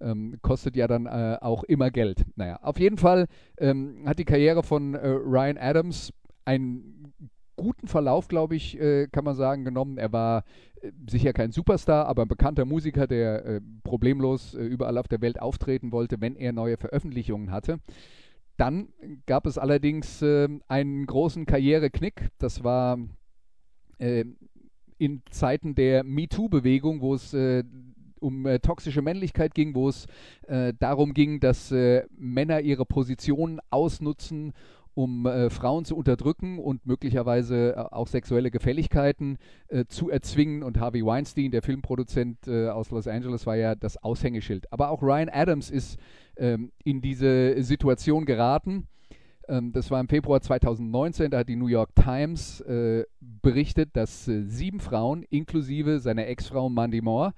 ähm, 0.00 0.38
kostet 0.42 0.76
ja 0.76 0.86
dann 0.86 1.06
äh, 1.06 1.38
auch 1.40 1.64
immer 1.64 1.90
Geld. 1.90 2.24
Naja, 2.36 2.58
auf 2.62 2.78
jeden 2.78 2.98
Fall 2.98 3.26
ähm, 3.58 4.02
hat 4.06 4.18
die 4.18 4.24
Karriere 4.24 4.62
von 4.62 4.94
äh, 4.94 5.06
Ryan 5.06 5.58
Adams 5.58 6.12
einen 6.44 7.12
guten 7.56 7.88
Verlauf, 7.88 8.28
glaube 8.28 8.54
ich, 8.54 8.78
äh, 8.78 9.08
kann 9.08 9.24
man 9.24 9.34
sagen, 9.34 9.64
genommen. 9.64 9.98
Er 9.98 10.12
war 10.12 10.44
äh, 10.80 10.92
sicher 11.08 11.32
kein 11.32 11.52
Superstar, 11.52 12.06
aber 12.06 12.22
ein 12.22 12.28
bekannter 12.28 12.64
Musiker, 12.64 13.06
der 13.06 13.44
äh, 13.44 13.60
problemlos 13.82 14.54
äh, 14.54 14.62
überall 14.62 14.98
auf 14.98 15.08
der 15.08 15.20
Welt 15.20 15.40
auftreten 15.40 15.92
wollte, 15.92 16.20
wenn 16.20 16.36
er 16.36 16.52
neue 16.52 16.76
Veröffentlichungen 16.76 17.50
hatte. 17.50 17.78
Dann 18.56 18.88
gab 19.26 19.46
es 19.46 19.58
allerdings 19.58 20.22
ähm, 20.22 20.62
einen 20.68 21.06
großen 21.06 21.44
Karriereknick. 21.46 22.28
Das 22.38 22.64
war 22.64 22.98
in 24.98 25.22
Zeiten 25.30 25.74
der 25.74 26.04
MeToo-Bewegung, 26.04 27.00
wo 27.00 27.14
es 27.14 27.32
äh, 27.32 27.64
um 28.20 28.46
äh, 28.46 28.58
toxische 28.58 29.02
Männlichkeit 29.02 29.54
ging, 29.54 29.74
wo 29.74 29.88
es 29.88 30.06
äh, 30.46 30.72
darum 30.78 31.14
ging, 31.14 31.40
dass 31.40 31.72
äh, 31.72 32.04
Männer 32.16 32.60
ihre 32.60 32.86
Positionen 32.86 33.60
ausnutzen, 33.70 34.52
um 34.96 35.26
äh, 35.26 35.50
Frauen 35.50 35.84
zu 35.84 35.94
unterdrücken 35.94 36.58
und 36.58 36.86
möglicherweise 36.86 37.76
äh, 37.76 37.94
auch 37.94 38.08
sexuelle 38.08 38.50
Gefälligkeiten 38.50 39.36
äh, 39.68 39.84
zu 39.84 40.08
erzwingen. 40.08 40.62
Und 40.62 40.80
Harvey 40.80 41.04
Weinstein, 41.04 41.50
der 41.50 41.62
Filmproduzent 41.62 42.48
aus 42.48 42.90
Los 42.90 43.06
Angeles, 43.06 43.46
war 43.46 43.56
ja 43.56 43.74
das 43.74 44.02
Aushängeschild. 44.02 44.72
Aber 44.72 44.88
auch 44.88 45.02
Ryan 45.02 45.28
Adams 45.28 45.70
ist 45.70 45.98
ähm, 46.38 46.72
in 46.82 47.02
diese 47.02 47.62
Situation 47.62 48.24
geraten. 48.24 48.88
Ähm, 49.48 49.70
das 49.72 49.90
war 49.90 50.00
im 50.00 50.08
Februar 50.08 50.40
2019, 50.40 51.30
da 51.30 51.38
hat 51.40 51.48
die 51.50 51.56
New 51.56 51.68
York 51.68 51.94
Times 51.94 52.64
berichtet, 53.20 53.90
dass 53.92 54.24
sieben 54.24 54.80
Frauen, 54.80 55.24
inklusive 55.24 56.00
seiner 56.00 56.26
Ex-Frau 56.26 56.70
Mandy 56.70 57.02
Moore, 57.02 57.34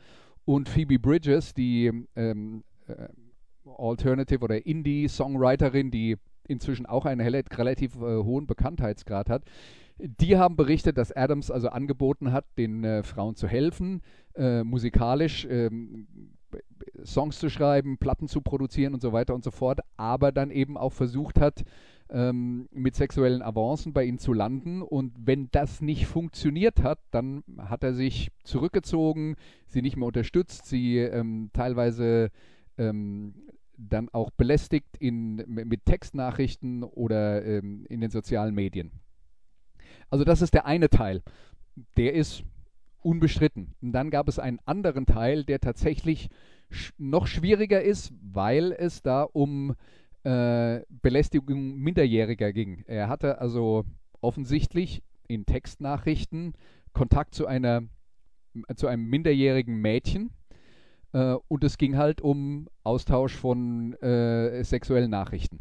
und 0.48 0.70
Phoebe 0.70 0.98
Bridges, 0.98 1.52
die 1.52 1.92
ähm, 2.16 2.64
äh, 2.86 3.08
Alternative 3.76 4.42
oder 4.42 4.64
Indie-Songwriterin, 4.64 5.90
die 5.90 6.16
inzwischen 6.44 6.86
auch 6.86 7.04
einen 7.04 7.20
relativ 7.20 7.96
äh, 7.96 8.22
hohen 8.22 8.46
Bekanntheitsgrad 8.46 9.28
hat. 9.28 9.42
Die 9.98 10.38
haben 10.38 10.56
berichtet, 10.56 10.96
dass 10.96 11.12
Adams 11.12 11.50
also 11.50 11.68
angeboten 11.68 12.32
hat, 12.32 12.46
den 12.56 12.82
äh, 12.82 13.02
Frauen 13.02 13.36
zu 13.36 13.46
helfen, 13.46 14.00
äh, 14.36 14.64
musikalisch 14.64 15.46
ähm, 15.50 16.08
Songs 17.04 17.38
zu 17.38 17.50
schreiben, 17.50 17.98
Platten 17.98 18.26
zu 18.26 18.40
produzieren 18.40 18.94
und 18.94 19.02
so 19.02 19.12
weiter 19.12 19.34
und 19.34 19.44
so 19.44 19.50
fort, 19.50 19.80
aber 19.98 20.32
dann 20.32 20.50
eben 20.50 20.78
auch 20.78 20.94
versucht 20.94 21.38
hat, 21.38 21.62
ähm, 22.10 22.68
mit 22.72 22.94
sexuellen 22.94 23.42
Avancen 23.42 23.92
bei 23.92 24.04
ihnen 24.04 24.18
zu 24.18 24.32
landen. 24.32 24.82
Und 24.82 25.14
wenn 25.18 25.48
das 25.50 25.80
nicht 25.80 26.06
funktioniert 26.06 26.82
hat, 26.82 27.00
dann 27.10 27.42
hat 27.58 27.82
er 27.84 27.94
sich 27.94 28.30
zurückgezogen, 28.44 29.36
sie 29.66 29.82
nicht 29.82 29.96
mehr 29.96 30.06
unterstützt, 30.06 30.66
sie 30.66 30.98
ähm, 30.98 31.50
teilweise 31.52 32.30
ähm, 32.76 33.34
dann 33.76 34.08
auch 34.08 34.30
belästigt 34.30 34.96
in, 34.98 35.36
mit 35.46 35.84
Textnachrichten 35.84 36.82
oder 36.82 37.44
ähm, 37.44 37.86
in 37.88 38.00
den 38.00 38.10
sozialen 38.10 38.54
Medien. 38.54 38.90
Also 40.10 40.24
das 40.24 40.42
ist 40.42 40.54
der 40.54 40.66
eine 40.66 40.88
Teil. 40.88 41.22
Der 41.96 42.14
ist 42.14 42.42
unbestritten. 43.00 43.74
Und 43.80 43.92
dann 43.92 44.10
gab 44.10 44.28
es 44.28 44.38
einen 44.38 44.58
anderen 44.64 45.06
Teil, 45.06 45.44
der 45.44 45.60
tatsächlich 45.60 46.28
sch 46.70 46.92
noch 46.98 47.26
schwieriger 47.26 47.82
ist, 47.82 48.12
weil 48.20 48.72
es 48.72 49.02
da 49.02 49.22
um 49.22 49.76
äh, 50.28 50.84
Belästigung 50.90 51.76
Minderjähriger 51.76 52.52
ging. 52.52 52.84
Er 52.86 53.08
hatte 53.08 53.40
also 53.40 53.84
offensichtlich 54.20 55.02
in 55.26 55.46
Textnachrichten 55.46 56.52
Kontakt 56.92 57.34
zu 57.34 57.46
einer 57.46 57.82
zu 58.76 58.88
einem 58.88 59.04
minderjährigen 59.04 59.76
Mädchen 59.76 60.30
äh, 61.12 61.36
und 61.48 61.64
es 61.64 61.78
ging 61.78 61.96
halt 61.96 62.20
um 62.20 62.68
Austausch 62.82 63.34
von 63.34 63.94
äh, 64.02 64.64
sexuellen 64.64 65.10
Nachrichten. 65.10 65.60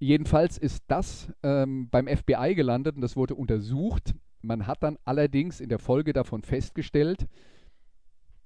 Jedenfalls 0.00 0.58
ist 0.58 0.84
das 0.88 1.32
ähm, 1.42 1.88
beim 1.90 2.08
FBI 2.08 2.54
gelandet 2.54 2.96
und 2.96 3.02
das 3.02 3.16
wurde 3.16 3.34
untersucht. 3.34 4.14
Man 4.42 4.66
hat 4.66 4.82
dann 4.82 4.96
allerdings 5.04 5.60
in 5.60 5.68
der 5.68 5.80
Folge 5.80 6.12
davon 6.12 6.42
festgestellt, 6.42 7.28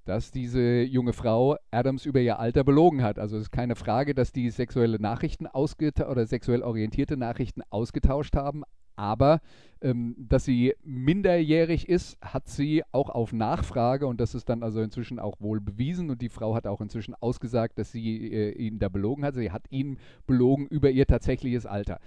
dass 0.05 0.31
diese 0.31 0.83
junge 0.83 1.13
Frau 1.13 1.57
Adams 1.71 2.07
über 2.07 2.21
ihr 2.21 2.39
Alter 2.39 2.65
belogen 2.65 3.03
hat. 3.03 3.19
Also 3.19 3.37
es 3.37 3.45
ist 3.45 3.53
keine 3.53 3.77
Frage, 3.77 4.15
dass 4.15 4.33
die 4.33 4.51
sexuelle 4.51 4.99
Nachrichten 4.99 5.47
oder 5.47 6.27
sexuell 6.27 6.63
orientierte 6.63 7.17
Nachrichten 7.17 7.63
ausgetauscht 7.71 8.35
haben, 8.35 8.65
aber 8.97 9.41
ähm, 9.81 10.15
dass 10.19 10.45
sie 10.45 10.75
minderjährig 10.83 11.89
ist, 11.89 12.19
hat 12.23 12.49
sie 12.49 12.83
auch 12.93 13.11
auf 13.11 13.33
Nachfrage 13.33 14.07
und 14.07 14.21
das 14.21 14.35
ist 14.35 14.49
dann 14.49 14.63
also 14.63 14.81
inzwischen 14.81 15.19
auch 15.19 15.41
wohl 15.41 15.61
bewiesen 15.61 16.11
und 16.11 16.21
die 16.23 16.29
Frau 16.29 16.55
hat 16.55 16.67
auch 16.67 16.81
inzwischen 16.81 17.15
ausgesagt, 17.15 17.79
dass 17.79 17.91
sie 17.91 18.33
äh, 18.33 18.53
ihn 18.53 18.79
da 18.79 18.89
belogen 18.89 19.25
hat. 19.25 19.35
Sie 19.35 19.51
hat 19.51 19.65
ihn 19.71 19.99
belogen 20.27 20.67
über 20.67 20.91
ihr 20.91 21.07
tatsächliches 21.07 21.67
Alter, 21.67 22.01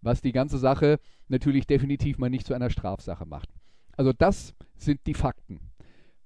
was 0.00 0.22
die 0.22 0.32
ganze 0.32 0.58
Sache 0.58 1.00
natürlich 1.28 1.66
definitiv 1.66 2.18
mal 2.18 2.30
nicht 2.30 2.46
zu 2.46 2.54
einer 2.54 2.70
Strafsache 2.70 3.26
macht. 3.26 3.50
Also 3.96 4.12
das 4.12 4.54
sind 4.76 5.00
die 5.06 5.14
Fakten. 5.14 5.60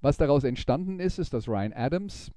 Was 0.02 0.16
daraus 0.16 0.44
entstanden 0.44 0.98
ist, 0.98 1.18
ist, 1.18 1.32
dass 1.32 1.48
Ryan 1.48 1.72
Adams 1.72 2.32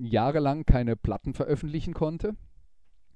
jahrelang 0.00 0.64
keine 0.64 0.94
Platten 0.94 1.34
veröffentlichen 1.34 1.92
konnte. 1.92 2.36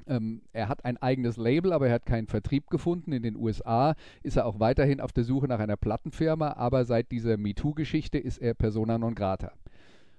Ähm, 0.07 0.43
er 0.53 0.69
hat 0.69 0.85
ein 0.85 0.97
eigenes 0.99 1.37
Label, 1.37 1.73
aber 1.73 1.87
er 1.87 1.95
hat 1.95 2.05
keinen 2.05 2.27
Vertrieb 2.27 2.69
gefunden. 2.71 3.13
In 3.13 3.23
den 3.23 3.37
USA 3.37 3.95
ist 4.23 4.37
er 4.37 4.47
auch 4.47 4.59
weiterhin 4.59 5.01
auf 5.01 5.13
der 5.13 5.25
Suche 5.25 5.47
nach 5.47 5.61
einer 5.61 5.77
Plattenfirma, 5.77 6.55
aber 6.55 6.85
seit 6.85 7.13
dieser 7.13 7.37
MeToo-Geschichte 7.37 8.19
ist 8.19 8.39
er 8.39 8.55
persona 8.55 8.99
non 8.99 9.15
grata. 9.15 9.53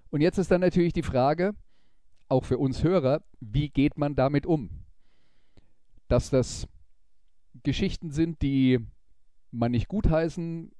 Und 0.10 0.22
jetzt 0.22 0.38
ist 0.38 0.50
dann 0.50 0.62
natürlich 0.62 0.94
die 0.94 1.04
Frage, 1.04 1.54
auch 2.30 2.46
für 2.46 2.58
uns 2.58 2.82
Hörer, 2.82 3.22
wie 3.42 3.70
geht 3.70 3.98
man 3.98 4.16
damit 4.16 4.46
um? 4.46 4.70
Dass 6.08 6.30
das 6.30 6.68
Geschichten 7.64 8.12
sind, 8.12 8.42
die 8.42 8.80
man 9.52 9.72
nicht 9.72 9.90
gutheißen 9.90 10.72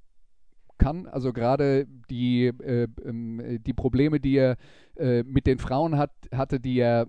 kann. 0.78 1.06
Also 1.06 1.32
gerade 1.32 1.86
die, 2.10 2.46
äh, 2.46 2.88
ähm, 3.04 3.60
die 3.64 3.72
Probleme, 3.72 4.20
die 4.20 4.36
er 4.36 4.56
äh, 4.96 5.22
mit 5.22 5.46
den 5.46 5.58
Frauen 5.58 5.96
hat, 5.96 6.12
hatte, 6.32 6.60
die 6.60 6.78
er 6.78 7.06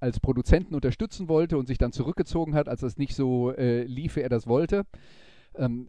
als 0.00 0.18
Produzenten 0.18 0.74
unterstützen 0.74 1.28
wollte 1.28 1.56
und 1.56 1.66
sich 1.66 1.78
dann 1.78 1.92
zurückgezogen 1.92 2.54
hat, 2.54 2.68
als 2.68 2.82
es 2.82 2.98
nicht 2.98 3.14
so 3.14 3.52
äh, 3.52 3.84
lief, 3.84 4.16
wie 4.16 4.20
er 4.20 4.28
das 4.28 4.46
wollte. 4.46 4.84
Ähm, 5.54 5.88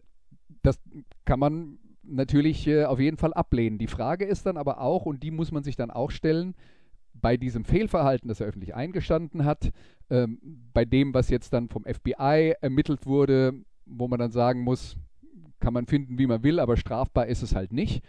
das 0.62 0.78
kann 1.24 1.40
man 1.40 1.78
natürlich 2.02 2.66
äh, 2.66 2.84
auf 2.84 3.00
jeden 3.00 3.16
Fall 3.16 3.34
ablehnen. 3.34 3.78
Die 3.78 3.88
Frage 3.88 4.24
ist 4.24 4.46
dann 4.46 4.56
aber 4.56 4.80
auch, 4.80 5.06
und 5.06 5.22
die 5.22 5.30
muss 5.30 5.50
man 5.50 5.64
sich 5.64 5.76
dann 5.76 5.90
auch 5.90 6.10
stellen, 6.10 6.54
bei 7.12 7.36
diesem 7.36 7.64
Fehlverhalten, 7.64 8.28
das 8.28 8.40
er 8.40 8.46
öffentlich 8.46 8.74
eingestanden 8.74 9.44
hat, 9.44 9.70
ähm, 10.10 10.38
bei 10.72 10.84
dem, 10.84 11.14
was 11.14 11.30
jetzt 11.30 11.52
dann 11.52 11.68
vom 11.68 11.84
FBI 11.84 12.54
ermittelt 12.60 13.06
wurde, 13.06 13.54
wo 13.86 14.08
man 14.08 14.18
dann 14.18 14.32
sagen 14.32 14.62
muss, 14.62 14.96
kann 15.64 15.72
man 15.72 15.86
finden, 15.86 16.18
wie 16.18 16.26
man 16.26 16.42
will, 16.42 16.60
aber 16.60 16.76
strafbar 16.76 17.26
ist 17.26 17.42
es 17.42 17.54
halt 17.54 17.72
nicht. 17.72 18.04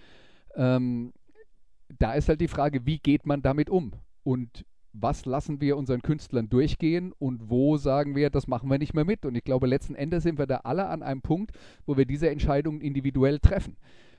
Ähm, 0.55 1.13
da 1.99 2.13
ist 2.13 2.27
halt 2.27 2.41
die 2.41 2.49
Frage, 2.49 2.85
wie 2.85 2.99
geht 2.99 3.25
man 3.25 3.41
damit 3.41 3.69
um? 3.69 3.93
Und 4.23 4.65
was 4.91 5.25
lassen 5.25 5.61
wir 5.61 5.77
unseren 5.77 6.01
Künstlern 6.01 6.49
durchgehen 6.49 7.13
und 7.17 7.49
wo 7.49 7.77
sagen 7.77 8.13
wir, 8.13 8.29
das 8.29 8.47
machen 8.47 8.69
wir 8.69 8.77
nicht 8.77 8.93
mehr 8.93 9.05
mit. 9.05 9.25
Und 9.25 9.35
ich 9.35 9.43
glaube, 9.45 9.67
letzten 9.67 9.95
Endes 9.95 10.23
sind 10.23 10.37
wir 10.37 10.47
da 10.47 10.57
alle 10.63 10.87
an 10.87 11.01
einem 11.01 11.21
Punkt, 11.21 11.51
wo 11.85 11.95
wir 11.95 12.05
diese 12.05 12.29
Entscheidungen 12.29 12.81
individuell 12.81 13.39
treffen. 13.39 13.77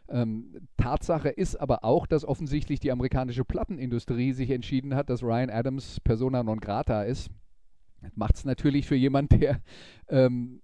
Ähm, 0.09 0.55
Tatsache 0.79 1.29
ist 1.29 1.57
aber 1.57 1.85
auch, 1.85 2.07
dass 2.07 2.25
offensichtlich 2.25 2.81
die 2.81 2.91
amerikanische 2.93 3.45
Plattenindustrie 3.45 4.33
sich 4.33 4.51
entschieden 4.51 4.95
hat, 4.95 5.11
dass 5.11 5.23
Ryan 5.23 5.51
Adams 5.51 6.01
persona 6.01 6.43
non 6.43 6.61
grata 6.61 7.03
ist. 7.03 7.29
Macht 8.15 8.37
es 8.37 8.45
natürlich 8.47 8.87
für 8.87 8.97
jemanden, 8.97 9.41
der 9.41 9.61
ähm, 10.09 10.61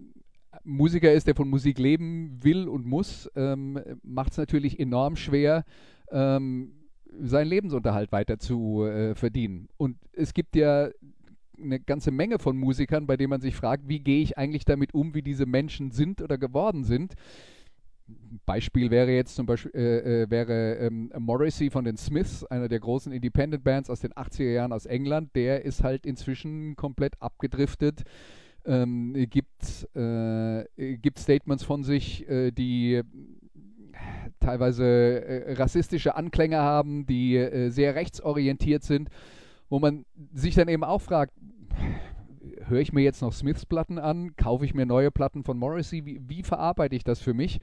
Musiker 0.65 1.13
ist, 1.13 1.27
der 1.27 1.35
von 1.35 1.49
Musik 1.49 1.79
leben 1.79 2.39
will 2.43 2.69
und 2.69 2.87
muss, 2.87 3.31
ähm, 3.37 3.81
macht 4.03 4.33
es 4.33 4.39
natürlich 4.39 4.79
enorm 4.79 5.17
schwer, 5.17 5.65
ähm, 6.11 6.73
seinen 7.21 7.49
Lebensunterhalt 7.49 8.13
weiter 8.13 8.39
zu 8.39 8.85
äh, 8.85 9.15
verdienen. 9.15 9.69
Und 9.77 9.97
es 10.13 10.35
gibt 10.35 10.57
ja 10.57 10.89
eine 11.63 11.81
ganze 11.81 12.11
Menge 12.11 12.39
von 12.39 12.57
Musikern, 12.57 13.07
bei 13.07 13.17
denen 13.17 13.31
man 13.31 13.41
sich 13.41 13.55
fragt, 13.55 13.89
wie 13.89 14.01
gehe 14.01 14.23
ich 14.23 14.39
eigentlich 14.39 14.65
damit 14.65 14.95
um, 14.95 15.15
wie 15.15 15.23
diese 15.23 15.47
Menschen 15.47 15.91
sind 15.91 16.23
oder 16.23 16.39
geworden 16.39 16.85
sind. 16.85 17.15
Beispiel 18.47 18.91
wäre 18.91 19.13
jetzt 19.13 19.37
zum 19.37 19.47
Beispiel 19.47 19.71
äh, 19.75 20.23
äh, 20.23 20.31
wäre 20.31 20.77
ähm, 20.77 21.13
Morrissey 21.19 21.71
von 21.71 21.85
den 21.85 21.97
Smiths, 21.97 22.45
einer 22.45 22.69
der 22.69 22.81
großen 22.81 23.13
Independent 23.13 23.65
Bands 23.65 23.91
aus 23.91 24.01
den 24.01 24.13
80er 24.13 24.51
Jahren 24.51 24.73
aus 24.73 24.87
England. 24.87 25.31
Der 25.35 25.65
ist 25.65 25.85
halt 25.85 26.05
inzwischen 26.05 26.77
komplett 26.77 27.21
abgedriftet. 27.21 28.03
Ähm, 28.65 29.15
gibt, 29.29 29.89
äh, 29.97 30.65
gibt 30.97 31.19
Statements 31.19 31.65
von 31.65 31.83
sich, 31.83 32.29
äh, 32.29 32.53
die 32.53 33.03
teilweise 34.41 34.85
äh, 34.85 35.53
rassistische 35.55 36.15
Anklänge 36.15 36.59
haben, 36.59 37.07
die 37.07 37.37
äh, 37.37 37.71
sehr 37.71 37.95
rechtsorientiert 37.95 38.83
sind, 38.83 39.09
wo 39.69 39.79
man 39.79 40.05
sich 40.33 40.55
dann 40.55 40.69
eben 40.69 40.85
auch 40.85 41.01
fragt, 41.01 41.33
höre 42.67 42.81
ich 42.81 42.93
mir 42.93 43.03
jetzt 43.03 43.23
noch 43.23 43.33
Smiths 43.33 43.67
Platten 43.67 43.99
an, 43.99 44.37
kaufe 44.37 44.65
ich 44.65 44.75
mir 44.75 44.87
neue 44.87 45.11
Platten 45.11 45.45
von 45.45 45.59
Morrissey, 45.59 46.05
wie, 46.05 46.21
wie 46.27 46.43
verarbeite 46.43 46.97
ich 46.97 47.05
das 47.05 47.21
für 47.21 47.35
mich? 47.35 47.59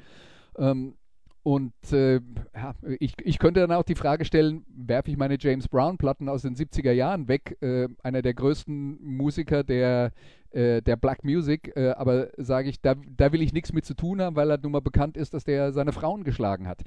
Ähm, 0.57 0.95
und 1.43 1.73
äh, 1.93 2.19
ja, 2.53 2.75
ich, 2.99 3.13
ich 3.23 3.39
könnte 3.39 3.61
dann 3.61 3.71
auch 3.71 3.83
die 3.83 3.95
Frage 3.95 4.25
stellen, 4.25 4.65
werfe 4.67 5.09
ich 5.09 5.17
meine 5.17 5.37
James 5.39 5.67
Brown-Platten 5.67 6.27
aus 6.27 6.41
den 6.41 6.55
70er 6.55 6.91
Jahren 6.91 7.27
weg, 7.27 7.57
äh, 7.61 7.87
einer 8.03 8.21
der 8.21 8.33
größten 8.33 8.99
Musiker 9.01 9.63
der, 9.63 10.11
äh, 10.51 10.81
der 10.81 10.95
Black 10.95 11.23
Music, 11.23 11.75
äh, 11.75 11.91
aber 11.91 12.29
sage 12.37 12.69
ich, 12.69 12.81
da, 12.81 12.95
da 12.95 13.31
will 13.31 13.41
ich 13.41 13.53
nichts 13.53 13.73
mit 13.73 13.85
zu 13.85 13.93
tun 13.93 14.21
haben, 14.21 14.35
weil 14.35 14.49
er 14.49 14.57
nun 14.57 14.71
mal 14.71 14.81
bekannt 14.81 15.17
ist, 15.17 15.33
dass 15.33 15.43
der 15.43 15.71
seine 15.73 15.91
Frauen 15.91 16.23
geschlagen 16.23 16.67
hat. 16.67 16.81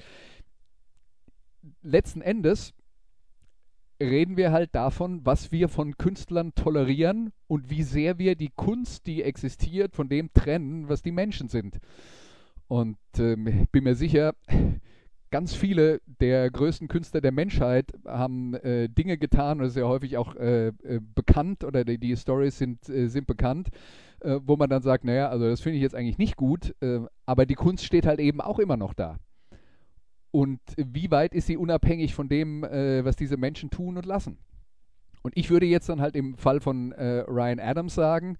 Letzten 1.83 2.23
Endes 2.23 2.75
reden 4.01 4.37
wir 4.37 4.53
halt 4.53 4.75
davon, 4.75 5.25
was 5.25 5.53
wir 5.53 5.69
von 5.69 5.97
Künstlern 5.97 6.55
tolerieren 6.55 7.33
und 7.47 7.71
wie 7.71 7.83
sehr 7.83 8.19
wir 8.19 8.35
die 8.35 8.51
Kunst, 8.55 9.07
die 9.07 9.23
existiert, 9.23 9.95
von 9.95 10.09
dem 10.09 10.33
trennen, 10.33 10.89
was 10.89 11.03
die 11.03 11.13
Menschen 11.13 11.49
sind. 11.49 11.79
Und 12.69 12.99
ähm, 13.19 13.67
bin 13.71 13.85
mir 13.85 13.95
sicher, 13.95 14.35
ganz 15.33 15.55
viele 15.55 16.01
der 16.21 16.49
größten 16.51 16.87
Künstler 16.87 17.21
der 17.21 17.33
Menschheit 17.33 17.91
haben 18.07 18.55
äh, 18.55 18.89
Dinge 18.89 19.19
getan, 19.19 19.59
und 19.59 19.65
das 19.65 19.71
ist 19.71 19.81
ja 19.81 19.89
häufig 19.89 20.17
auch 20.19 20.37
äh, 20.37 20.69
äh, 20.69 21.01
bekannt 21.15 21.65
oder 21.65 21.85
die, 21.85 21.99
die 21.99 22.17
Stories 22.17 22.59
sind, 22.59 22.89
äh, 22.89 23.09
sind 23.09 23.27
bekannt, 23.27 23.71
äh, 24.21 24.39
wo 24.45 24.57
man 24.57 24.69
dann 24.69 24.83
sagt, 24.83 25.05
naja, 25.05 25.31
also 25.31 25.49
das 25.49 25.63
finde 25.63 25.77
ich 25.77 25.83
jetzt 25.83 25.95
eigentlich 25.95 26.19
nicht 26.19 26.37
gut, 26.37 26.77
äh, 26.83 27.01
aber 27.27 27.47
die 27.47 27.55
Kunst 27.55 27.85
steht 27.85 28.07
halt 28.07 28.21
eben 28.21 28.41
auch 28.41 28.59
immer 28.59 28.77
noch 28.77 28.93
da. 28.95 29.17
Und 30.31 30.61
wie 30.77 31.11
weit 31.11 31.35
ist 31.35 31.47
sie 31.47 31.57
unabhängig 31.57 32.15
von 32.15 32.27
dem, 32.27 32.63
was 32.63 33.17
diese 33.17 33.37
Menschen 33.37 33.69
tun 33.69 33.99
und 33.99 34.07
lassen? 34.07 34.39
Und 35.21 35.37
ich 35.37 35.51
würde 35.51 35.67
jetzt 35.67 35.91
dann 35.91 36.01
halt 36.01 36.17
im 36.17 36.39
Fall 36.39 36.63
von 36.63 36.95
Ryan 36.95 37.61
Adams 37.61 37.95
sagen, 37.95 38.39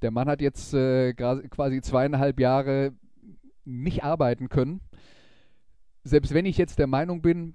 der 0.00 0.10
Mann 0.10 0.26
hat 0.26 0.40
jetzt 0.40 0.70
quasi 0.70 1.82
zweieinhalb 1.82 2.40
Jahre 2.40 2.94
nicht 3.66 4.02
arbeiten 4.02 4.48
können. 4.48 4.80
Selbst 6.04 6.34
wenn 6.34 6.46
ich 6.46 6.58
jetzt 6.58 6.78
der 6.78 6.86
Meinung 6.86 7.22
bin, 7.22 7.54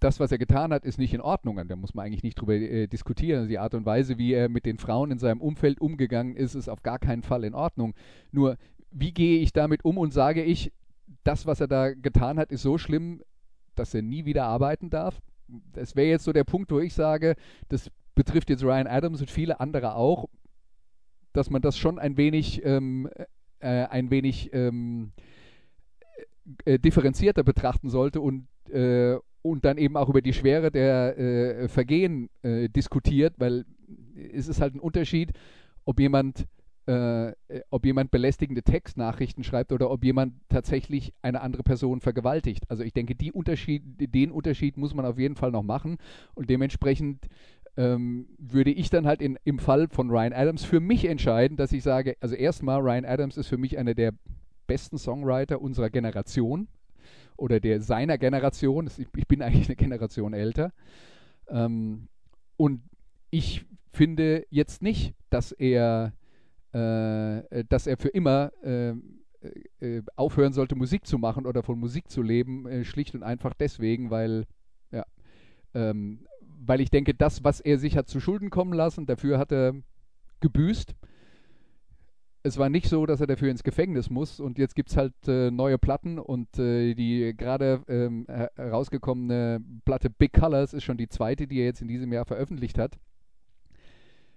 das, 0.00 0.20
was 0.20 0.32
er 0.32 0.38
getan 0.38 0.72
hat, 0.72 0.84
ist 0.84 0.98
nicht 0.98 1.14
in 1.14 1.20
Ordnung. 1.20 1.60
da 1.66 1.76
muss 1.76 1.94
man 1.94 2.04
eigentlich 2.04 2.22
nicht 2.22 2.34
drüber 2.34 2.54
äh, 2.54 2.86
diskutieren. 2.88 3.48
Die 3.48 3.58
Art 3.58 3.74
und 3.74 3.86
Weise, 3.86 4.18
wie 4.18 4.32
er 4.32 4.48
mit 4.48 4.66
den 4.66 4.78
Frauen 4.78 5.10
in 5.10 5.18
seinem 5.18 5.40
Umfeld 5.40 5.80
umgegangen 5.80 6.36
ist, 6.36 6.54
ist 6.54 6.68
auf 6.68 6.82
gar 6.82 6.98
keinen 6.98 7.22
Fall 7.22 7.44
in 7.44 7.54
Ordnung. 7.54 7.94
Nur, 8.30 8.56
wie 8.90 9.12
gehe 9.12 9.40
ich 9.40 9.52
damit 9.52 9.84
um 9.84 9.96
und 9.96 10.12
sage 10.12 10.42
ich, 10.42 10.72
das, 11.22 11.46
was 11.46 11.60
er 11.60 11.68
da 11.68 11.94
getan 11.94 12.38
hat, 12.38 12.50
ist 12.50 12.62
so 12.62 12.76
schlimm, 12.76 13.22
dass 13.76 13.94
er 13.94 14.02
nie 14.02 14.26
wieder 14.26 14.44
arbeiten 14.44 14.90
darf? 14.90 15.22
Das 15.72 15.96
wäre 15.96 16.08
jetzt 16.08 16.24
so 16.24 16.32
der 16.32 16.44
Punkt, 16.44 16.70
wo 16.70 16.80
ich 16.80 16.92
sage, 16.92 17.34
das 17.68 17.90
betrifft 18.14 18.50
jetzt 18.50 18.62
Ryan 18.62 18.86
Adams 18.86 19.20
und 19.20 19.30
viele 19.30 19.60
andere 19.60 19.94
auch 19.94 20.28
dass 21.34 21.50
man 21.50 21.60
das 21.60 21.76
schon 21.76 21.98
ein 21.98 22.16
wenig, 22.16 22.64
ähm, 22.64 23.10
äh, 23.58 23.84
ein 23.86 24.10
wenig 24.10 24.54
ähm, 24.54 25.12
äh, 26.64 26.78
differenzierter 26.78 27.42
betrachten 27.42 27.88
sollte 27.88 28.20
und, 28.20 28.46
äh, 28.70 29.16
und 29.42 29.64
dann 29.64 29.78
eben 29.78 29.96
auch 29.96 30.08
über 30.08 30.22
die 30.22 30.32
Schwere 30.32 30.70
der 30.70 31.18
äh, 31.18 31.68
Vergehen 31.68 32.30
äh, 32.42 32.68
diskutiert, 32.68 33.34
weil 33.38 33.64
es 34.32 34.48
ist 34.48 34.60
halt 34.60 34.74
ein 34.74 34.80
Unterschied, 34.80 35.32
ob 35.84 36.00
jemand 36.00 36.46
äh, 36.86 37.32
ob 37.70 37.86
jemand 37.86 38.10
belästigende 38.10 38.62
Textnachrichten 38.62 39.42
schreibt 39.42 39.72
oder 39.72 39.90
ob 39.90 40.04
jemand 40.04 40.34
tatsächlich 40.50 41.14
eine 41.22 41.40
andere 41.40 41.62
Person 41.62 42.00
vergewaltigt. 42.00 42.64
Also 42.68 42.82
ich 42.82 42.92
denke, 42.92 43.14
Unterschied, 43.32 43.82
den 43.86 44.30
Unterschied 44.30 44.76
muss 44.76 44.94
man 44.94 45.06
auf 45.06 45.18
jeden 45.18 45.34
Fall 45.34 45.50
noch 45.50 45.62
machen 45.62 45.96
und 46.34 46.50
dementsprechend 46.50 47.26
ähm, 47.76 48.26
würde 48.38 48.70
ich 48.70 48.90
dann 48.90 49.06
halt 49.06 49.20
in, 49.20 49.38
im 49.44 49.58
Fall 49.58 49.88
von 49.88 50.10
Ryan 50.10 50.32
Adams 50.32 50.64
für 50.64 50.80
mich 50.80 51.06
entscheiden, 51.06 51.56
dass 51.56 51.72
ich 51.72 51.82
sage, 51.82 52.16
also 52.20 52.34
erstmal, 52.34 52.80
Ryan 52.80 53.04
Adams 53.04 53.36
ist 53.36 53.48
für 53.48 53.58
mich 53.58 53.78
einer 53.78 53.94
der 53.94 54.12
besten 54.66 54.98
Songwriter 54.98 55.60
unserer 55.60 55.90
Generation 55.90 56.68
oder 57.36 57.60
der 57.60 57.80
seiner 57.80 58.18
Generation. 58.18 58.88
Ich 58.98 59.26
bin 59.26 59.42
eigentlich 59.42 59.68
eine 59.68 59.76
Generation 59.76 60.34
älter. 60.34 60.72
Ähm, 61.48 62.08
und 62.56 62.82
ich 63.30 63.66
finde 63.92 64.46
jetzt 64.50 64.82
nicht, 64.82 65.14
dass 65.30 65.52
er, 65.52 66.12
äh, 66.72 67.64
dass 67.68 67.86
er 67.86 67.96
für 67.96 68.08
immer 68.08 68.52
äh, 68.62 68.94
äh, 69.80 70.02
aufhören 70.16 70.52
sollte, 70.52 70.74
Musik 70.76 71.06
zu 71.06 71.18
machen 71.18 71.46
oder 71.46 71.62
von 71.62 71.78
Musik 71.78 72.10
zu 72.10 72.22
leben, 72.22 72.66
äh, 72.66 72.84
schlicht 72.84 73.14
und 73.14 73.22
einfach 73.22 73.54
deswegen, 73.54 74.10
weil 74.10 74.46
ja, 74.90 75.04
ähm, 75.74 76.26
weil 76.66 76.80
ich 76.80 76.90
denke, 76.90 77.14
das, 77.14 77.44
was 77.44 77.60
er 77.60 77.78
sich 77.78 77.96
hat 77.96 78.08
zu 78.08 78.20
Schulden 78.20 78.50
kommen 78.50 78.72
lassen, 78.72 79.06
dafür 79.06 79.38
hat 79.38 79.52
er 79.52 79.74
gebüßt. 80.40 80.94
Es 82.46 82.58
war 82.58 82.68
nicht 82.68 82.90
so, 82.90 83.06
dass 83.06 83.22
er 83.22 83.26
dafür 83.26 83.50
ins 83.50 83.62
Gefängnis 83.62 84.10
muss 84.10 84.38
und 84.38 84.58
jetzt 84.58 84.74
gibt 84.74 84.90
es 84.90 84.98
halt 84.98 85.14
äh, 85.26 85.50
neue 85.50 85.78
Platten 85.78 86.18
und 86.18 86.58
äh, 86.58 86.92
die 86.94 87.34
gerade 87.34 87.80
ähm, 87.88 88.26
herausgekommene 88.28 89.64
Platte 89.86 90.10
Big 90.10 90.34
Colors 90.34 90.74
ist 90.74 90.84
schon 90.84 90.98
die 90.98 91.08
zweite, 91.08 91.46
die 91.46 91.60
er 91.60 91.64
jetzt 91.64 91.80
in 91.80 91.88
diesem 91.88 92.12
Jahr 92.12 92.26
veröffentlicht 92.26 92.76
hat. 92.76 92.98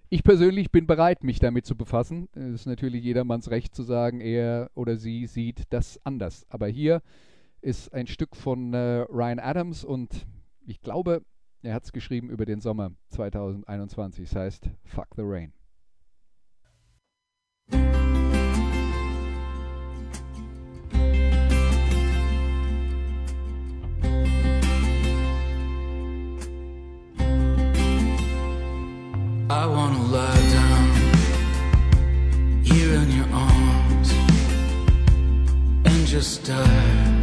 Ich 0.07 0.23
persönlich 0.23 0.71
bin 0.71 0.87
bereit, 0.87 1.25
mich 1.25 1.39
damit 1.39 1.65
zu 1.65 1.75
befassen. 1.75 2.29
Es 2.33 2.61
ist 2.61 2.65
natürlich 2.65 3.03
jedermanns 3.03 3.51
Recht 3.51 3.75
zu 3.75 3.83
sagen, 3.83 4.21
er 4.21 4.71
oder 4.73 4.95
sie 4.95 5.27
sieht 5.27 5.63
das 5.71 5.99
anders. 6.05 6.45
Aber 6.49 6.67
hier 6.67 7.01
ist 7.59 7.93
ein 7.93 8.07
Stück 8.07 8.37
von 8.37 8.73
äh, 8.73 9.05
Ryan 9.09 9.39
Adams 9.39 9.83
und 9.83 10.25
ich 10.65 10.79
glaube, 10.79 11.23
er 11.61 11.73
hat 11.73 11.83
es 11.83 11.91
geschrieben 11.91 12.29
über 12.29 12.45
den 12.45 12.61
Sommer 12.61 12.91
2021. 13.09 14.23
Es 14.23 14.35
heißt 14.35 14.69
Fuck 14.85 15.07
the 15.17 15.23
Rain. 15.25 15.56
I 29.49 29.65
wanna 29.65 30.03
lie 30.03 30.49
down 30.51 30.87
here 32.63 32.93
in 32.95 33.11
your 33.11 33.29
arms 33.33 34.11
and 35.85 36.05
just 36.05 36.45
die? 36.45 37.16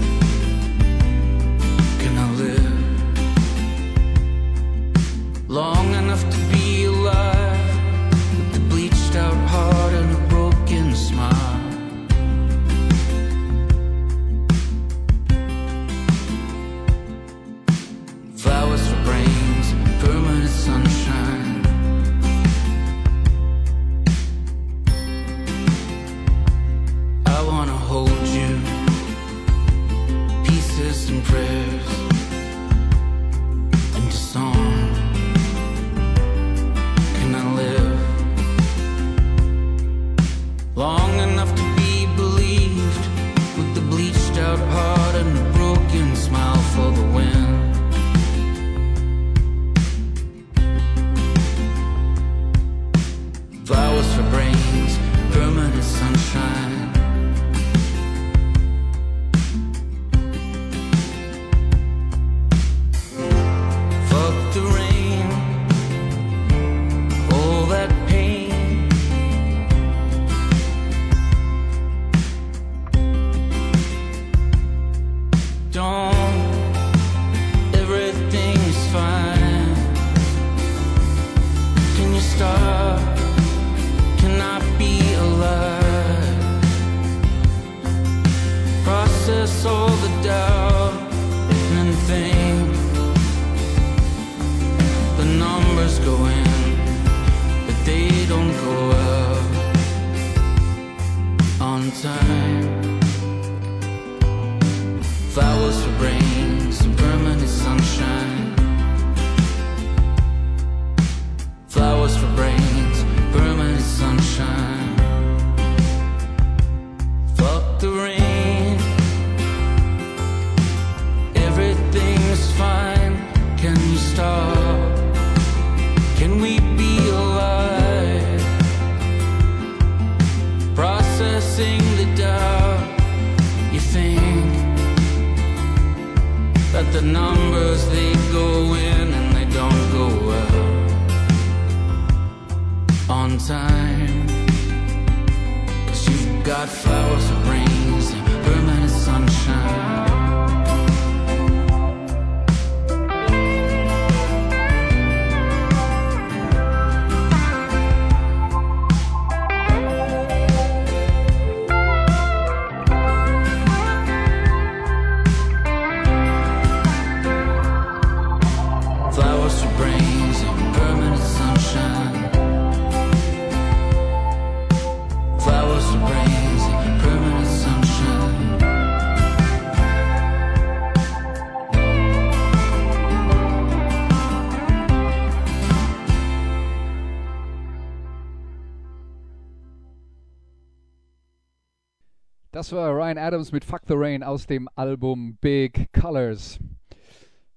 Das 192.64 192.72
war 192.72 192.96
Ryan 192.96 193.18
Adams 193.18 193.52
mit 193.52 193.62
Fuck 193.62 193.82
the 193.88 193.94
Rain 193.94 194.22
aus 194.22 194.46
dem 194.46 194.70
Album 194.74 195.36
Big 195.42 195.92
Colors. 195.92 196.58